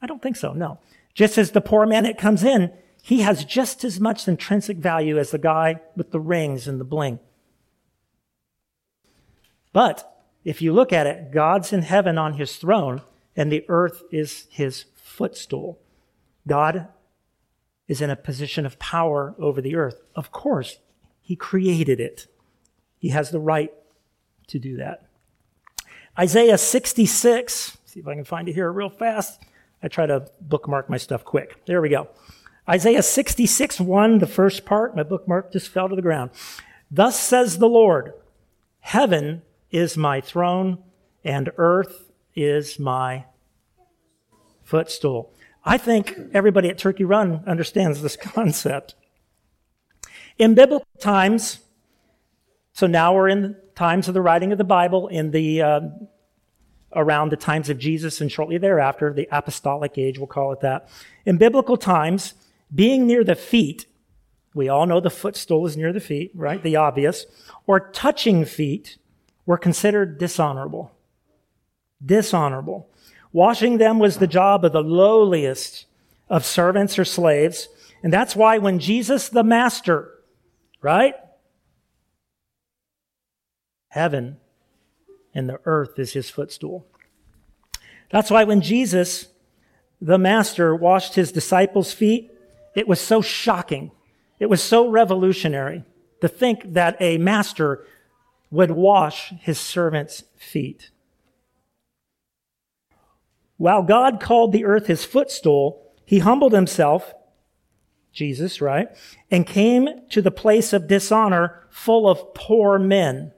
I 0.00 0.06
don't 0.06 0.22
think 0.22 0.36
so, 0.36 0.52
no. 0.52 0.78
Just 1.14 1.36
as 1.36 1.50
the 1.50 1.60
poor 1.60 1.84
man 1.84 2.04
that 2.04 2.16
comes 2.16 2.44
in 2.44 2.72
he 3.02 3.22
has 3.22 3.44
just 3.44 3.82
as 3.82 3.98
much 3.98 4.28
intrinsic 4.28 4.76
value 4.76 5.18
as 5.18 5.32
the 5.32 5.38
guy 5.38 5.80
with 5.96 6.12
the 6.12 6.20
rings 6.20 6.68
and 6.68 6.78
the 6.78 6.84
bling. 6.84 7.18
But 9.72 10.22
if 10.44 10.62
you 10.62 10.72
look 10.72 10.92
at 10.92 11.08
it, 11.08 11.32
God's 11.32 11.72
in 11.72 11.82
heaven 11.82 12.18
on 12.18 12.34
his 12.34 12.54
throne, 12.54 13.02
and 13.34 13.50
the 13.50 13.64
earth 13.68 14.04
is 14.12 14.46
his 14.48 14.84
footstool. 15.12 15.78
God 16.48 16.88
is 17.86 18.00
in 18.00 18.10
a 18.10 18.16
position 18.16 18.64
of 18.66 18.78
power 18.78 19.34
over 19.38 19.60
the 19.60 19.76
earth. 19.76 20.00
Of 20.16 20.32
course, 20.32 20.78
he 21.20 21.36
created 21.36 22.00
it. 22.00 22.26
He 22.98 23.10
has 23.10 23.30
the 23.30 23.40
right 23.40 23.72
to 24.48 24.58
do 24.58 24.76
that. 24.78 25.06
Isaiah 26.18 26.58
66, 26.58 27.78
see 27.84 28.00
if 28.00 28.06
I 28.06 28.14
can 28.14 28.24
find 28.24 28.48
it 28.48 28.54
here 28.54 28.70
real 28.72 28.90
fast. 28.90 29.40
I 29.82 29.88
try 29.88 30.06
to 30.06 30.28
bookmark 30.40 30.88
my 30.88 30.96
stuff 30.96 31.24
quick. 31.24 31.64
There 31.66 31.80
we 31.80 31.88
go. 31.88 32.08
Isaiah 32.68 33.02
66, 33.02 33.80
1, 33.80 34.18
the 34.18 34.26
first 34.26 34.64
part, 34.64 34.94
my 34.96 35.02
bookmark 35.02 35.52
just 35.52 35.68
fell 35.68 35.88
to 35.88 35.96
the 35.96 36.02
ground. 36.02 36.30
Thus 36.90 37.18
says 37.18 37.58
the 37.58 37.68
Lord, 37.68 38.12
Heaven 38.80 39.42
is 39.70 39.96
my 39.96 40.20
throne, 40.20 40.78
and 41.24 41.50
earth 41.56 42.10
is 42.34 42.78
my 42.78 43.24
footstool. 44.64 45.32
I 45.64 45.78
think 45.78 46.14
everybody 46.32 46.68
at 46.68 46.78
Turkey 46.78 47.04
Run 47.04 47.42
understands 47.46 48.02
this 48.02 48.16
concept. 48.20 48.94
In 50.38 50.54
biblical 50.54 50.86
times, 51.00 51.60
so 52.72 52.86
now 52.86 53.14
we're 53.14 53.28
in 53.28 53.56
times 53.74 54.08
of 54.08 54.14
the 54.14 54.22
writing 54.22 54.52
of 54.52 54.58
the 54.58 54.64
Bible 54.64 55.08
in 55.08 55.30
the 55.30 55.62
uh, 55.62 55.80
around 56.94 57.30
the 57.30 57.36
times 57.36 57.70
of 57.70 57.78
Jesus 57.78 58.20
and 58.20 58.30
shortly 58.30 58.58
thereafter, 58.58 59.12
the 59.12 59.28
apostolic 59.30 59.96
age, 59.96 60.18
we'll 60.18 60.26
call 60.26 60.52
it 60.52 60.60
that. 60.60 60.88
In 61.24 61.38
biblical 61.38 61.76
times, 61.76 62.34
being 62.74 63.06
near 63.06 63.24
the 63.24 63.34
feet, 63.34 63.86
we 64.54 64.68
all 64.68 64.86
know 64.86 65.00
the 65.00 65.10
footstool 65.10 65.66
is 65.66 65.76
near 65.76 65.92
the 65.92 66.00
feet, 66.00 66.30
right? 66.34 66.62
The 66.62 66.76
obvious, 66.76 67.26
or 67.66 67.80
touching 67.90 68.44
feet 68.44 68.98
were 69.46 69.56
considered 69.56 70.18
dishonorable. 70.18 70.92
Dishonorable. 72.04 72.90
Washing 73.32 73.78
them 73.78 73.98
was 73.98 74.18
the 74.18 74.26
job 74.26 74.64
of 74.64 74.72
the 74.72 74.82
lowliest 74.82 75.86
of 76.28 76.44
servants 76.44 76.98
or 76.98 77.04
slaves. 77.04 77.68
And 78.02 78.12
that's 78.12 78.36
why 78.36 78.58
when 78.58 78.78
Jesus, 78.78 79.28
the 79.28 79.44
master, 79.44 80.12
right? 80.80 81.14
Heaven 83.88 84.38
and 85.34 85.48
the 85.48 85.60
earth 85.64 85.98
is 85.98 86.12
his 86.12 86.30
footstool. 86.30 86.86
That's 88.10 88.30
why 88.30 88.44
when 88.44 88.60
Jesus, 88.60 89.28
the 90.00 90.18
master, 90.18 90.74
washed 90.74 91.14
his 91.14 91.32
disciples' 91.32 91.92
feet, 91.92 92.30
it 92.74 92.86
was 92.86 93.00
so 93.00 93.22
shocking. 93.22 93.90
It 94.38 94.50
was 94.50 94.62
so 94.62 94.88
revolutionary 94.88 95.84
to 96.20 96.28
think 96.28 96.74
that 96.74 96.96
a 97.00 97.18
master 97.18 97.86
would 98.50 98.70
wash 98.70 99.32
his 99.40 99.58
servants' 99.58 100.24
feet. 100.36 100.90
While 103.62 103.84
God 103.84 104.18
called 104.18 104.50
the 104.50 104.64
earth 104.64 104.88
his 104.88 105.04
footstool, 105.04 105.88
he 106.04 106.18
humbled 106.18 106.52
himself, 106.52 107.14
Jesus, 108.12 108.60
right, 108.60 108.88
and 109.30 109.46
came 109.46 109.88
to 110.10 110.20
the 110.20 110.32
place 110.32 110.72
of 110.72 110.88
dishonor 110.88 111.64
full 111.70 112.08
of 112.08 112.34
poor 112.34 112.76
men 112.80 113.30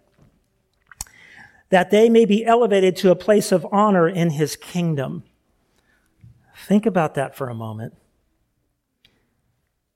that 1.69 1.91
they 1.91 2.09
may 2.09 2.25
be 2.25 2.43
elevated 2.43 2.97
to 2.97 3.11
a 3.11 3.15
place 3.15 3.53
of 3.53 3.67
honor 3.71 4.09
in 4.09 4.31
his 4.31 4.57
kingdom. 4.57 5.25
Think 6.57 6.87
about 6.87 7.15
that 7.17 7.37
for 7.37 7.51
a 7.51 7.55
moment. 7.55 7.93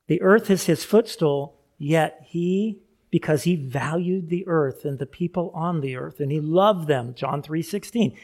The 0.09 0.21
earth 0.21 0.51
is 0.51 0.67
his 0.67 0.85
footstool, 0.85 1.59
yet 1.79 2.21
he, 2.27 2.83
because 3.11 3.45
he 3.45 3.57
valued 3.57 4.29
the 4.29 4.47
earth 4.47 4.85
and 4.85 4.99
the 4.99 5.07
people 5.07 5.51
on 5.55 5.81
the 5.81 5.97
earth, 5.97 6.21
and 6.21 6.31
he 6.31 6.39
loved 6.39 6.87
them, 6.87 7.15
John 7.15 7.41
3:16, 7.41 8.15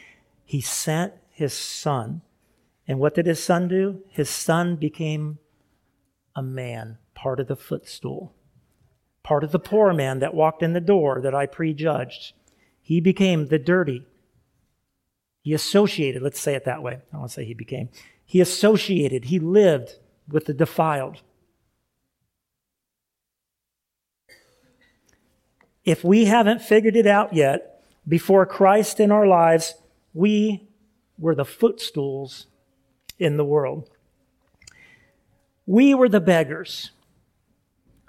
he 0.45 0.61
sent 0.61 1.15
his 1.35 1.53
son. 1.53 2.23
And 2.87 2.99
what 2.99 3.15
did 3.15 3.27
his 3.27 3.43
son 3.43 3.67
do? 3.67 4.03
His 4.09 4.31
son 4.31 4.77
became 4.77 5.39
a 6.37 6.43
man, 6.43 6.99
part 7.15 7.41
of 7.41 7.49
the 7.49 7.57
footstool, 7.57 8.35
part 9.23 9.43
of 9.43 9.51
the 9.51 9.59
poor 9.59 9.93
man 9.93 10.21
that 10.21 10.35
walked 10.35 10.63
in 10.63 10.73
the 10.73 10.81
door 10.81 11.21
that 11.21 11.35
I 11.35 11.47
prejudged. 11.47 12.35
He 12.81 13.01
became 13.01 13.49
the 13.49 13.59
dirty. 13.59 14.07
He 15.43 15.53
associated, 15.53 16.23
let's 16.23 16.41
say 16.41 16.55
it 16.55 16.65
that 16.65 16.83
way. 16.83 16.93
I 16.93 17.01
don't 17.13 17.21
want 17.21 17.31
to 17.31 17.35
say 17.35 17.45
he 17.45 17.55
became. 17.55 17.89
He 18.25 18.41
associated, 18.41 19.27
he 19.27 19.39
lived 19.39 19.97
with 20.29 20.47
the 20.47 20.55
defiled. 20.55 21.23
If 25.85 26.05
we 26.05 26.27
haven't 26.27 26.63
figured 26.63 26.97
it 26.97 27.07
out 27.07 27.35
yet, 27.35 27.83
before 28.07 28.47
Christ 28.47 29.01
in 29.01 29.11
our 29.11 29.27
lives, 29.27 29.75
we 30.15 30.69
were 31.19 31.35
the 31.35 31.45
footstools 31.45 32.47
in 33.19 33.37
the 33.37 33.45
world. 33.45 33.89
We 35.67 35.95
were 35.95 36.09
the 36.09 36.21
beggars. 36.21 36.91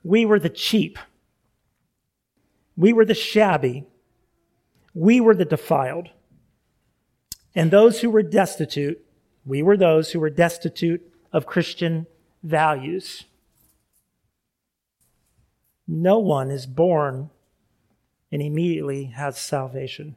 We 0.03 0.25
were 0.25 0.39
the 0.39 0.49
cheap. 0.49 0.99
We 2.75 2.93
were 2.93 3.05
the 3.05 3.13
shabby. 3.13 3.85
We 4.93 5.21
were 5.21 5.35
the 5.35 5.45
defiled. 5.45 6.09
And 7.55 7.71
those 7.71 8.01
who 8.01 8.09
were 8.09 8.23
destitute, 8.23 9.03
we 9.45 9.63
were 9.63 9.77
those 9.77 10.11
who 10.11 10.19
were 10.19 10.29
destitute 10.29 11.01
of 11.31 11.45
Christian 11.45 12.07
values. 12.43 13.23
No 15.87 16.19
one 16.19 16.51
is 16.51 16.65
born 16.65 17.29
and 18.31 18.41
immediately 18.41 19.05
has 19.05 19.37
salvation. 19.37 20.15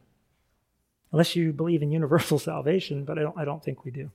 Unless 1.12 1.36
you 1.36 1.52
believe 1.52 1.82
in 1.82 1.90
universal 1.90 2.38
salvation, 2.38 3.04
but 3.04 3.18
I 3.18 3.22
don't, 3.22 3.38
I 3.38 3.44
don't 3.44 3.62
think 3.62 3.84
we 3.84 3.90
do. 3.90 4.10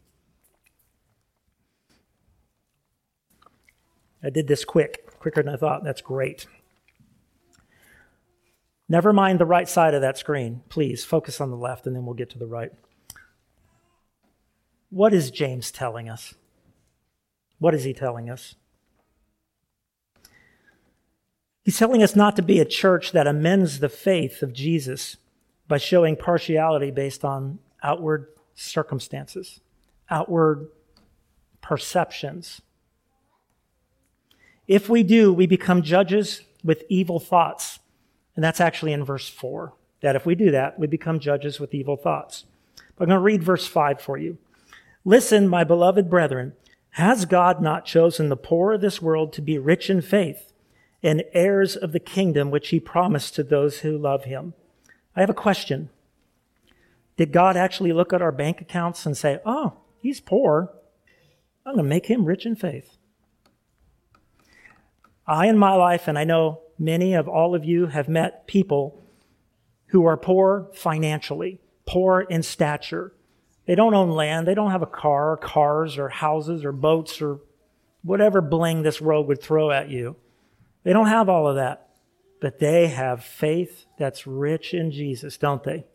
I 4.23 4.29
did 4.29 4.47
this 4.47 4.63
quick, 4.63 5.19
quicker 5.19 5.43
than 5.43 5.53
I 5.53 5.58
thought. 5.58 5.84
That's 5.84 6.01
great. 6.01 6.47
Never 8.88 9.12
mind 9.12 9.39
the 9.39 9.45
right 9.45 9.67
side 9.67 9.93
of 9.93 10.01
that 10.01 10.17
screen. 10.17 10.62
Please 10.69 11.03
focus 11.03 11.41
on 11.41 11.49
the 11.49 11.58
left 11.58 11.86
and 11.88 11.95
then 11.95 12.06
we'll 12.06 12.15
get 12.15 12.29
to 12.32 12.39
the 12.39 12.47
right. 12.47 12.71
What 14.89 15.13
is 15.13 15.32
James 15.32 15.71
telling 15.71 16.10
us? 16.10 16.36
What 17.60 17.73
is 17.73 17.84
he 17.84 17.93
telling 17.93 18.29
us? 18.29 18.56
He's 21.63 21.77
telling 21.77 22.03
us 22.03 22.15
not 22.15 22.36
to 22.36 22.41
be 22.41 22.60
a 22.60 22.65
church 22.65 23.13
that 23.13 23.25
amends 23.25 23.79
the 23.79 23.89
faith 23.89 24.43
of 24.43 24.53
Jesus 24.53 25.17
by 25.67 25.78
showing 25.78 26.15
partiality 26.15 26.91
based 26.91 27.23
on 27.23 27.60
outward 27.82 28.28
circumstances, 28.56 29.60
outward 30.10 30.67
perceptions. 31.62 32.62
If 34.67 34.89
we 34.89 35.04
do, 35.04 35.34
we 35.34 35.47
become 35.47 35.82
judges 35.82 36.41
with 36.63 36.84
evil 36.89 37.19
thoughts 37.19 37.80
and 38.36 38.43
that's 38.43 38.62
actually 38.62 38.93
in 38.93 39.04
verse 39.04 39.30
4. 39.30 39.73
That 40.02 40.15
if 40.15 40.26
we 40.26 40.36
do 40.36 40.52
that, 40.52 40.78
we 40.78 40.88
become 40.88 41.19
judges 41.19 41.60
with 41.60 41.73
evil 41.73 41.95
thoughts. 41.95 42.45
But 42.95 43.04
I'm 43.04 43.10
going 43.10 43.19
to 43.19 43.23
read 43.23 43.43
verse 43.43 43.67
5 43.67 44.02
for 44.02 44.17
you. 44.17 44.38
Listen, 45.06 45.47
my 45.47 45.63
beloved 45.63 46.10
brethren, 46.10 46.54
has 46.91 47.26
God 47.26 47.62
not 47.62 47.86
chosen 47.86 48.30
the 48.30 48.38
poor 48.38 48.73
of 48.73 48.82
this 48.82 49.02
world 49.02 49.34
to 49.34 49.41
be 49.41 49.58
rich 49.58 49.89
in 49.89 50.02
faith 50.02 50.52
and 51.02 51.23
heirs 51.34 51.76
of 51.76 51.91
the 51.91 51.99
kingdom 51.99 52.52
which 52.52 52.69
he 52.69 52.80
promised 52.80 53.36
to 53.36 53.43
those 53.43 53.80
who 53.80 53.97
love 53.97 54.26
him? 54.26 54.54
I 55.15 55.21
have 55.21 55.30
a 55.30 55.34
question. 55.34 55.89
Did 57.17 57.32
God 57.32 57.56
actually 57.56 57.93
look 57.93 58.13
at 58.13 58.21
our 58.21 58.32
bank 58.32 58.62
accounts 58.62 59.06
and 59.06 59.15
say, 59.15 59.39
oh, 59.45 59.73
he's 59.99 60.19
poor. 60.19 60.71
I'm 61.65 61.76
going 61.76 61.86
to 61.86 61.89
make 61.89 62.08
him 62.08 62.26
rich 62.26 62.45
in 62.45 62.56
faith? 62.56 62.97
I, 65.26 65.47
in 65.47 65.58
my 65.58 65.76
life, 65.76 66.08
and 66.08 66.17
I 66.17 66.23
know 66.23 66.62
many 66.78 67.13
of 67.13 67.28
all 67.28 67.56
of 67.56 67.63
you 67.63 67.88
have 67.88 68.10
met 68.10 68.47
people 68.47 69.04
who 69.88 70.06
are 70.06 70.17
poor 70.17 70.69
financially, 70.73 71.60
poor 71.86 72.21
in 72.21 72.43
stature. 72.43 73.13
They 73.65 73.76
don't 73.76 73.93
own 73.93 74.10
land, 74.10 74.47
they 74.47 74.56
don't 74.56 74.71
have 74.71 74.82
a 74.82 74.88
car, 74.88 75.32
or 75.32 75.38
cars, 75.38 75.97
or 75.97 76.10
houses, 76.10 76.65
or 76.65 76.73
boats, 76.73 77.21
or 77.21 77.39
whatever 78.02 78.41
bling 78.41 78.82
this 78.82 78.99
world 78.99 79.28
would 79.28 79.41
throw 79.41 79.71
at 79.71 79.89
you. 79.89 80.17
They 80.84 80.91
don't 80.91 81.08
have 81.08 81.30
all 81.30 81.47
of 81.47 81.56
that. 81.56 81.89
But 82.43 82.60
they 82.60 82.88
have 82.88 83.23
faith 83.23 83.86
that's 83.97 84.27
rich 84.27 84.73
in 84.73 84.91
Jesus, 84.91 85.38
don't 85.38 85.63
they? 85.63 85.86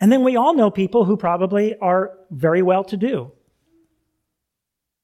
And 0.00 0.12
then 0.12 0.22
we 0.22 0.36
all 0.36 0.54
know 0.54 0.70
people 0.70 1.06
who 1.06 1.16
probably 1.16 1.76
are 1.78 2.12
very 2.30 2.62
well 2.62 2.84
to 2.84 2.96
do. 2.96 3.32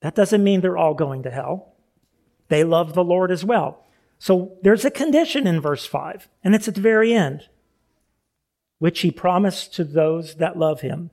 That 0.00 0.14
doesn't 0.14 0.44
mean 0.44 0.60
they're 0.60 0.76
all 0.76 0.94
going 0.94 1.24
to 1.24 1.32
hell. 1.32 1.72
They 2.46 2.62
love 2.62 2.94
the 2.94 3.02
Lord 3.02 3.32
as 3.32 3.44
well. 3.44 3.86
So 4.20 4.56
there's 4.62 4.84
a 4.84 4.90
condition 4.92 5.48
in 5.48 5.60
verse 5.60 5.84
5, 5.84 6.28
and 6.44 6.54
it's 6.54 6.68
at 6.68 6.76
the 6.76 6.80
very 6.80 7.12
end, 7.12 7.48
which 8.78 9.00
he 9.00 9.10
promised 9.10 9.74
to 9.74 9.82
those 9.82 10.36
that 10.36 10.56
love 10.56 10.82
him. 10.82 11.10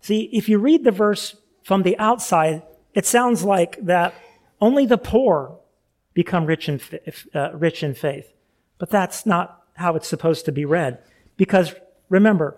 See, 0.00 0.30
if 0.32 0.48
you 0.48 0.58
read 0.58 0.84
the 0.84 0.90
verse 0.90 1.36
from 1.62 1.82
the 1.82 1.98
outside, 1.98 2.62
it 2.94 3.04
sounds 3.04 3.44
like 3.44 3.76
that 3.84 4.14
only 4.60 4.86
the 4.86 4.98
poor 4.98 5.58
become 6.14 6.46
rich 6.46 6.68
in, 6.68 6.80
uh, 7.34 7.50
rich 7.54 7.82
in 7.82 7.94
faith. 7.94 8.32
But 8.78 8.90
that's 8.90 9.26
not 9.26 9.62
how 9.74 9.96
it's 9.96 10.08
supposed 10.08 10.44
to 10.44 10.52
be 10.52 10.64
read. 10.64 10.98
Because 11.36 11.74
remember, 12.08 12.56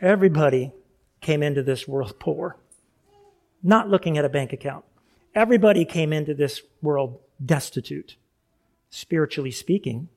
everybody 0.00 0.72
came 1.20 1.42
into 1.42 1.62
this 1.62 1.86
world 1.86 2.14
poor, 2.20 2.56
not 3.62 3.88
looking 3.88 4.18
at 4.18 4.24
a 4.24 4.28
bank 4.28 4.52
account. 4.52 4.84
Everybody 5.34 5.84
came 5.84 6.12
into 6.12 6.34
this 6.34 6.62
world 6.82 7.20
destitute, 7.44 8.16
spiritually 8.88 9.52
speaking, 9.52 10.08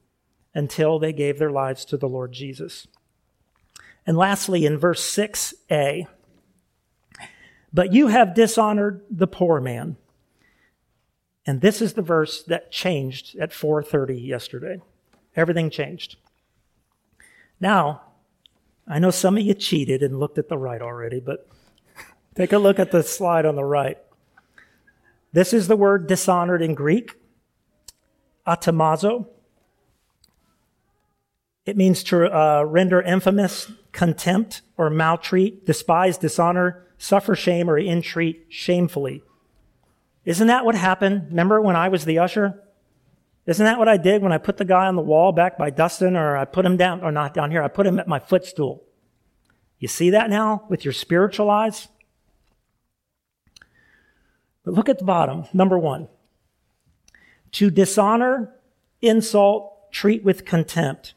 until 0.55 0.97
they 0.97 1.13
gave 1.13 1.39
their 1.39 1.51
lives 1.51 1.85
to 1.85 1.97
the 1.97 2.09
Lord 2.09 2.31
Jesus. 2.31 2.87
And 4.05 4.17
lastly, 4.17 4.65
in 4.65 4.77
verse 4.77 5.03
6a, 5.03 6.07
but 7.71 7.93
you 7.93 8.07
have 8.07 8.35
dishonored 8.35 9.01
the 9.09 9.27
poor 9.27 9.59
man. 9.61 9.97
And 11.45 11.61
this 11.61 11.81
is 11.81 11.93
the 11.93 12.01
verse 12.01 12.43
that 12.43 12.71
changed 12.71 13.37
at 13.37 13.51
4:30 13.51 14.19
yesterday. 14.19 14.81
Everything 15.35 15.69
changed. 15.69 16.15
Now, 17.59 18.01
I 18.87 18.99
know 18.99 19.11
some 19.11 19.37
of 19.37 19.43
you 19.43 19.53
cheated 19.53 20.03
and 20.03 20.19
looked 20.19 20.37
at 20.37 20.49
the 20.49 20.57
right 20.57 20.81
already, 20.81 21.19
but 21.19 21.47
take 22.35 22.53
a 22.53 22.57
look 22.57 22.79
at 22.79 22.91
the 22.91 23.03
slide 23.03 23.45
on 23.45 23.55
the 23.55 23.63
right. 23.63 23.97
This 25.31 25.53
is 25.53 25.67
the 25.67 25.75
word 25.75 26.07
dishonored 26.07 26.61
in 26.61 26.75
Greek, 26.75 27.13
atamazo. 28.45 29.27
It 31.65 31.77
means 31.77 32.03
to 32.03 32.25
uh, 32.25 32.63
render 32.63 33.01
infamous, 33.01 33.71
contempt, 33.93 34.61
or 34.77 34.89
maltreat, 34.89 35.65
despise, 35.65 36.17
dishonor, 36.17 36.85
suffer 36.97 37.35
shame, 37.35 37.69
or 37.69 37.79
entreat 37.79 38.45
shamefully. 38.49 39.23
Isn't 40.25 40.47
that 40.47 40.65
what 40.65 40.75
happened? 40.75 41.27
Remember 41.29 41.61
when 41.61 41.75
I 41.75 41.89
was 41.89 42.05
the 42.05 42.19
usher? 42.19 42.63
Isn't 43.45 43.65
that 43.65 43.77
what 43.77 43.89
I 43.89 43.97
did 43.97 44.21
when 44.21 44.31
I 44.31 44.37
put 44.37 44.57
the 44.57 44.65
guy 44.65 44.87
on 44.87 44.95
the 44.95 45.01
wall 45.01 45.33
back 45.33 45.57
by 45.57 45.69
Dustin, 45.69 46.15
or 46.15 46.37
I 46.37 46.45
put 46.45 46.65
him 46.65 46.77
down, 46.77 47.01
or 47.03 47.11
not 47.11 47.33
down 47.33 47.51
here, 47.51 47.61
I 47.61 47.67
put 47.67 47.85
him 47.85 47.99
at 47.99 48.07
my 48.07 48.19
footstool? 48.19 48.83
You 49.79 49.89
see 49.89 50.11
that 50.11 50.29
now 50.29 50.65
with 50.69 50.85
your 50.85 50.93
spiritual 50.93 51.49
eyes? 51.49 51.89
But 54.63 54.73
look 54.73 54.87
at 54.87 54.99
the 54.99 55.05
bottom, 55.05 55.45
number 55.53 55.77
one. 55.77 56.07
To 57.53 57.69
dishonor, 57.69 58.55
insult, 59.01 59.91
treat 59.91 60.23
with 60.23 60.45
contempt. 60.45 61.13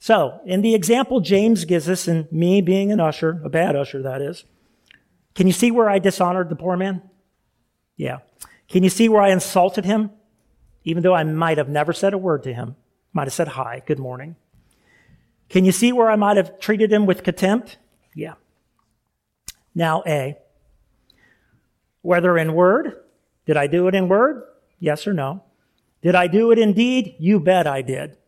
So, 0.00 0.40
in 0.44 0.62
the 0.62 0.74
example 0.74 1.20
James 1.20 1.64
gives 1.64 1.88
us, 1.88 2.08
and 2.08 2.30
me 2.32 2.60
being 2.60 2.90
an 2.90 2.98
usher, 2.98 3.40
a 3.44 3.48
bad 3.48 3.76
usher 3.76 4.02
that 4.02 4.20
is, 4.20 4.44
can 5.36 5.46
you 5.46 5.52
see 5.52 5.70
where 5.70 5.88
I 5.88 6.00
dishonored 6.00 6.48
the 6.48 6.56
poor 6.56 6.76
man? 6.76 7.02
Yeah. 7.96 8.18
Can 8.68 8.82
you 8.82 8.90
see 8.90 9.08
where 9.08 9.22
I 9.22 9.30
insulted 9.30 9.84
him? 9.84 10.10
Even 10.84 11.02
though 11.02 11.14
I 11.14 11.24
might 11.24 11.58
have 11.58 11.68
never 11.68 11.92
said 11.92 12.12
a 12.12 12.18
word 12.18 12.42
to 12.42 12.52
him, 12.52 12.76
might 13.12 13.24
have 13.24 13.32
said 13.32 13.48
hi, 13.48 13.82
good 13.86 13.98
morning. 13.98 14.36
Can 15.48 15.64
you 15.64 15.72
see 15.72 15.92
where 15.92 16.10
I 16.10 16.16
might 16.16 16.36
have 16.36 16.58
treated 16.58 16.92
him 16.92 17.06
with 17.06 17.22
contempt? 17.22 17.78
Yeah. 18.14 18.34
Now, 19.74 20.02
A. 20.06 20.36
Whether 22.02 22.36
in 22.36 22.54
word, 22.54 23.00
did 23.46 23.56
I 23.56 23.66
do 23.66 23.88
it 23.88 23.94
in 23.94 24.08
word? 24.08 24.42
Yes 24.78 25.06
or 25.06 25.12
no? 25.12 25.42
Did 26.02 26.14
I 26.14 26.26
do 26.26 26.50
it 26.50 26.58
in 26.58 26.74
deed? 26.74 27.16
You 27.18 27.40
bet 27.40 27.66
I 27.66 27.80
did. 27.80 28.18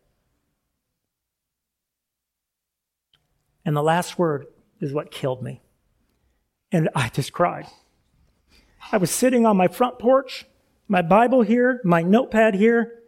And 3.63 3.75
the 3.75 3.83
last 3.83 4.17
word 4.17 4.47
is 4.79 4.93
what 4.93 5.11
killed 5.11 5.43
me. 5.43 5.61
And 6.71 6.89
I 6.95 7.09
just 7.09 7.33
cried. 7.33 7.67
I 8.91 8.97
was 8.97 9.11
sitting 9.11 9.45
on 9.45 9.57
my 9.57 9.67
front 9.67 9.99
porch, 9.99 10.45
my 10.87 11.01
Bible 11.01 11.41
here, 11.41 11.81
my 11.83 12.01
notepad 12.01 12.55
here, 12.55 13.03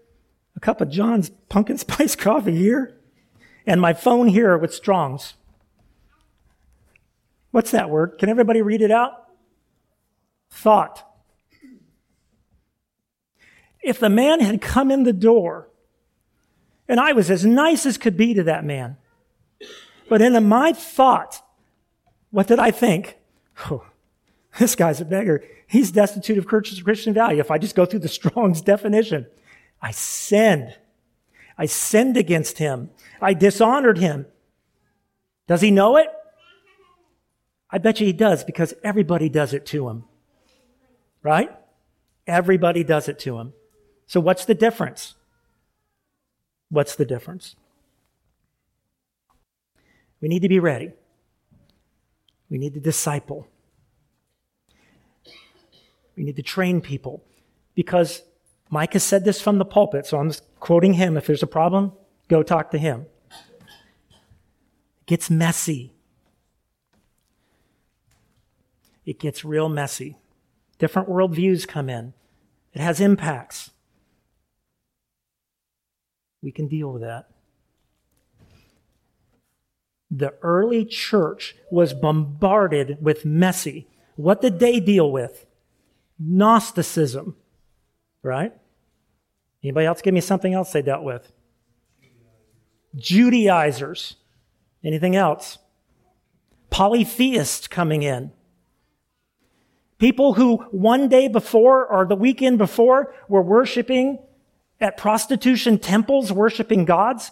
a 0.55 0.59
cup 0.59 0.81
of 0.81 0.89
John's 0.89 1.29
pumpkin 1.49 1.77
spice 1.79 2.15
coffee 2.15 2.57
here, 2.57 2.97
and 3.65 3.79
my 3.79 3.93
phone 3.93 4.27
here 4.27 4.57
with 4.57 4.73
Strong's. 4.73 5.35
What's 7.51 7.71
that 7.71 7.89
word? 7.89 8.17
Can 8.19 8.29
everybody 8.29 8.61
read 8.61 8.81
it 8.81 8.91
out? 8.91 9.29
thought. 10.51 11.05
If 13.81 13.99
the 13.99 14.09
man 14.09 14.41
had 14.41 14.61
come 14.61 14.91
in 14.91 15.03
the 15.03 15.13
door, 15.13 15.69
and 16.87 16.99
I 16.99 17.13
was 17.13 17.31
as 17.31 17.45
nice 17.45 17.85
as 17.85 17.97
could 17.97 18.17
be 18.17 18.33
to 18.33 18.43
that 18.43 18.65
man, 18.65 18.97
but 20.09 20.21
in 20.21 20.43
my 20.47 20.73
thought, 20.73 21.41
what 22.31 22.47
did 22.47 22.59
I 22.59 22.71
think? 22.71 23.17
Oh, 23.69 23.85
this 24.59 24.75
guy's 24.75 25.01
a 25.01 25.05
beggar. 25.05 25.43
He's 25.67 25.91
destitute 25.91 26.37
of 26.37 26.47
Christian 26.47 27.13
value. 27.13 27.39
If 27.39 27.51
I 27.51 27.57
just 27.57 27.75
go 27.75 27.85
through 27.85 27.99
the 27.99 28.07
Strong's 28.09 28.61
definition, 28.61 29.27
I 29.81 29.91
sinned. 29.91 30.75
I 31.57 31.65
sinned 31.65 32.17
against 32.17 32.57
him. 32.57 32.89
I 33.21 33.33
dishonored 33.33 33.97
him. 33.97 34.25
Does 35.47 35.61
he 35.61 35.71
know 35.71 35.97
it? 35.97 36.07
I 37.69 37.77
bet 37.77 37.99
you 37.99 38.05
he 38.07 38.13
does 38.13 38.43
because 38.43 38.73
everybody 38.83 39.29
does 39.29 39.53
it 39.53 39.65
to 39.67 39.89
him 39.89 40.05
right? 41.23 41.51
Everybody 42.27 42.83
does 42.83 43.07
it 43.07 43.19
to 43.19 43.37
him. 43.39 43.53
So, 44.07 44.19
what's 44.19 44.45
the 44.45 44.55
difference? 44.55 45.15
What's 46.69 46.95
the 46.95 47.05
difference? 47.05 47.55
We 50.21 50.27
need 50.27 50.41
to 50.41 50.49
be 50.49 50.59
ready. 50.59 50.91
We 52.49 52.57
need 52.57 52.73
to 52.73 52.79
disciple. 52.79 53.47
We 56.19 56.25
need 56.25 56.35
to 56.35 56.43
train 56.43 56.81
people 56.81 57.23
because 57.75 58.23
Mike 58.69 58.91
has 58.91 59.05
said 59.05 59.23
this 59.23 59.39
from 59.39 59.57
the 59.57 59.63
pulpit, 59.63 60.05
so 60.05 60.19
I'm 60.19 60.27
just 60.27 60.43
quoting 60.59 60.95
him. 60.95 61.15
If 61.15 61.25
there's 61.25 61.43
a 61.43 61.47
problem, 61.47 61.93
go 62.27 62.43
talk 62.43 62.71
to 62.71 62.77
him. 62.77 63.05
It 64.09 65.05
gets 65.05 65.29
messy. 65.29 65.93
It 69.05 69.17
gets 69.17 69.45
real 69.45 69.69
messy. 69.69 70.17
Different 70.77 71.07
worldviews 71.07 71.65
come 71.65 71.89
in. 71.89 72.13
It 72.73 72.81
has 72.81 72.99
impacts. 72.99 73.71
We 76.41 76.51
can 76.51 76.67
deal 76.67 76.91
with 76.91 77.01
that. 77.01 77.29
The 80.11 80.33
early 80.41 80.83
church 80.83 81.55
was 81.71 81.93
bombarded 81.93 82.97
with 82.99 83.23
messy. 83.23 83.87
What 84.17 84.41
did 84.41 84.59
they 84.59 84.81
deal 84.81 85.09
with? 85.09 85.45
Gnosticism, 86.19 87.35
right? 88.21 88.53
Anybody 89.63 89.85
else 89.85 90.01
give 90.01 90.13
me 90.13 90.21
something 90.21 90.53
else 90.53 90.71
they 90.71 90.81
dealt 90.81 91.03
with? 91.03 91.31
Judaizers. 92.95 94.15
Anything 94.83 95.15
else? 95.15 95.57
Polytheists 96.69 97.67
coming 97.67 98.03
in. 98.03 98.31
People 99.97 100.33
who 100.35 100.57
one 100.71 101.09
day 101.09 101.27
before 101.27 101.85
or 101.85 102.05
the 102.05 102.15
weekend 102.15 102.57
before 102.57 103.13
were 103.27 103.41
worshiping 103.41 104.19
at 104.79 104.95
prostitution 104.95 105.77
temples, 105.77 106.31
worshiping 106.31 106.85
gods, 106.85 107.31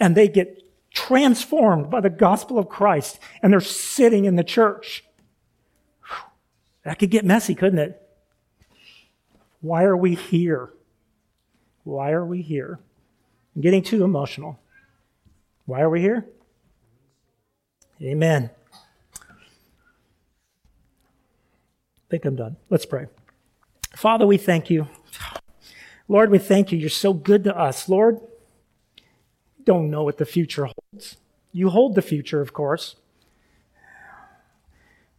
and 0.00 0.16
they 0.16 0.26
get 0.26 0.62
transformed 0.90 1.90
by 1.90 2.00
the 2.00 2.08
gospel 2.08 2.58
of 2.58 2.68
Christ 2.68 3.18
and 3.42 3.52
they're 3.52 3.60
sitting 3.60 4.24
in 4.24 4.36
the 4.36 4.44
church. 4.44 5.04
That 6.84 6.98
could 6.98 7.10
get 7.10 7.26
messy, 7.26 7.54
couldn't 7.54 7.78
it? 7.78 8.07
Why 9.60 9.84
are 9.84 9.96
we 9.96 10.14
here? 10.14 10.70
Why 11.84 12.12
are 12.12 12.24
we 12.24 12.42
here? 12.42 12.78
I'm 13.54 13.62
getting 13.62 13.82
too 13.82 14.04
emotional. 14.04 14.58
Why 15.66 15.80
are 15.80 15.90
we 15.90 16.00
here? 16.00 16.26
Amen. 18.00 18.50
think 22.08 22.24
I'm 22.24 22.36
done. 22.36 22.56
Let's 22.70 22.86
pray. 22.86 23.06
Father, 23.94 24.26
we 24.26 24.38
thank 24.38 24.70
you. 24.70 24.88
Lord, 26.08 26.30
we 26.30 26.38
thank 26.38 26.72
you. 26.72 26.78
You're 26.78 26.88
so 26.88 27.12
good 27.12 27.44
to 27.44 27.56
us. 27.56 27.88
Lord, 27.88 28.20
don't 29.64 29.90
know 29.90 30.04
what 30.04 30.16
the 30.16 30.24
future 30.24 30.66
holds. 30.66 31.16
You 31.52 31.68
hold 31.68 31.94
the 31.94 32.02
future, 32.02 32.40
of 32.40 32.52
course. 32.52 32.96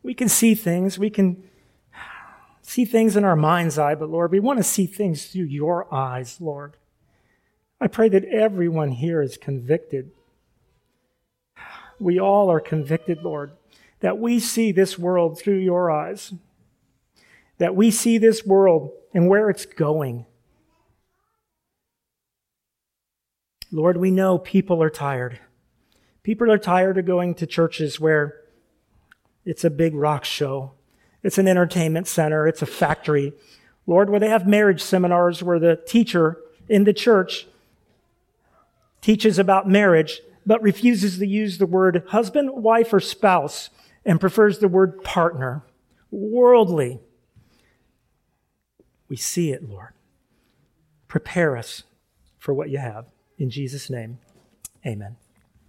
We 0.02 0.13
can 0.13 0.30
see 0.30 0.56
things. 0.56 0.97
We 0.97 1.10
can 1.10 1.43
see 2.69 2.86
things 2.86 3.15
in 3.15 3.23
our 3.23 3.36
mind's 3.36 3.77
eye, 3.77 3.95
but 3.95 4.10
Lord, 4.10 4.32
we 4.32 4.39
want 4.39 4.58
to 4.58 4.63
see 4.63 4.86
things 4.86 5.27
through 5.27 5.45
your 5.45 5.93
eyes, 5.93 6.39
Lord. 6.39 6.77
I 7.82 7.88
pray 7.88 8.10
that 8.10 8.25
everyone 8.25 8.91
here 8.91 9.21
is 9.21 9.38
convicted. 9.38 10.12
We 11.99 12.19
all 12.19 12.51
are 12.51 12.60
convicted, 12.60 13.23
Lord, 13.23 13.51
that 14.01 14.17
we 14.19 14.39
see 14.39 14.71
this 14.71 14.97
world 14.99 15.39
through 15.39 15.58
your 15.58 15.89
eyes 15.91 16.34
that 17.60 17.75
we 17.75 17.91
see 17.91 18.17
this 18.17 18.45
world 18.45 18.91
and 19.13 19.29
where 19.29 19.49
it's 19.49 19.65
going. 19.65 20.25
Lord, 23.71 23.97
we 23.97 24.10
know 24.10 24.39
people 24.39 24.82
are 24.82 24.89
tired. 24.89 25.39
People 26.23 26.51
are 26.51 26.58
tired 26.58 26.97
of 26.97 27.05
going 27.05 27.36
to 27.36 27.45
churches 27.45 27.99
where 27.99 28.41
it's 29.45 29.63
a 29.63 29.69
big 29.69 29.93
rock 29.93 30.25
show, 30.25 30.71
it's 31.23 31.38
an 31.38 31.47
entertainment 31.47 32.08
center, 32.08 32.47
it's 32.47 32.62
a 32.62 32.65
factory. 32.65 33.34
Lord, 33.88 34.10
where 34.10 34.19
they 34.19 34.29
have 34.29 34.47
marriage 34.47 34.82
seminars 34.82 35.41
where 35.41 35.60
the 35.60 35.75
teacher 35.88 36.38
in 36.67 36.84
the 36.84 36.93
church 36.93 37.47
teaches 39.01 39.39
about 39.39 39.67
marriage, 39.67 40.21
but 40.45 40.62
refuses 40.62 41.17
to 41.17 41.27
use 41.27 41.58
the 41.58 41.65
word 41.65 42.03
husband, 42.10 42.51
wife, 42.53 42.93
or 42.93 42.99
spouse 42.99 43.70
and 44.05 44.20
prefers 44.20 44.59
the 44.59 44.67
word 44.67 45.03
partner. 45.03 45.63
Worldly. 46.11 46.99
We 49.07 49.15
see 49.15 49.51
it, 49.51 49.67
Lord. 49.67 49.93
Prepare 51.07 51.57
us 51.57 51.84
for 52.38 52.53
what 52.53 52.70
you 52.70 52.78
have. 52.78 53.05
In 53.38 53.49
Jesus' 53.49 53.89
name, 53.89 54.20
amen. 54.86 55.15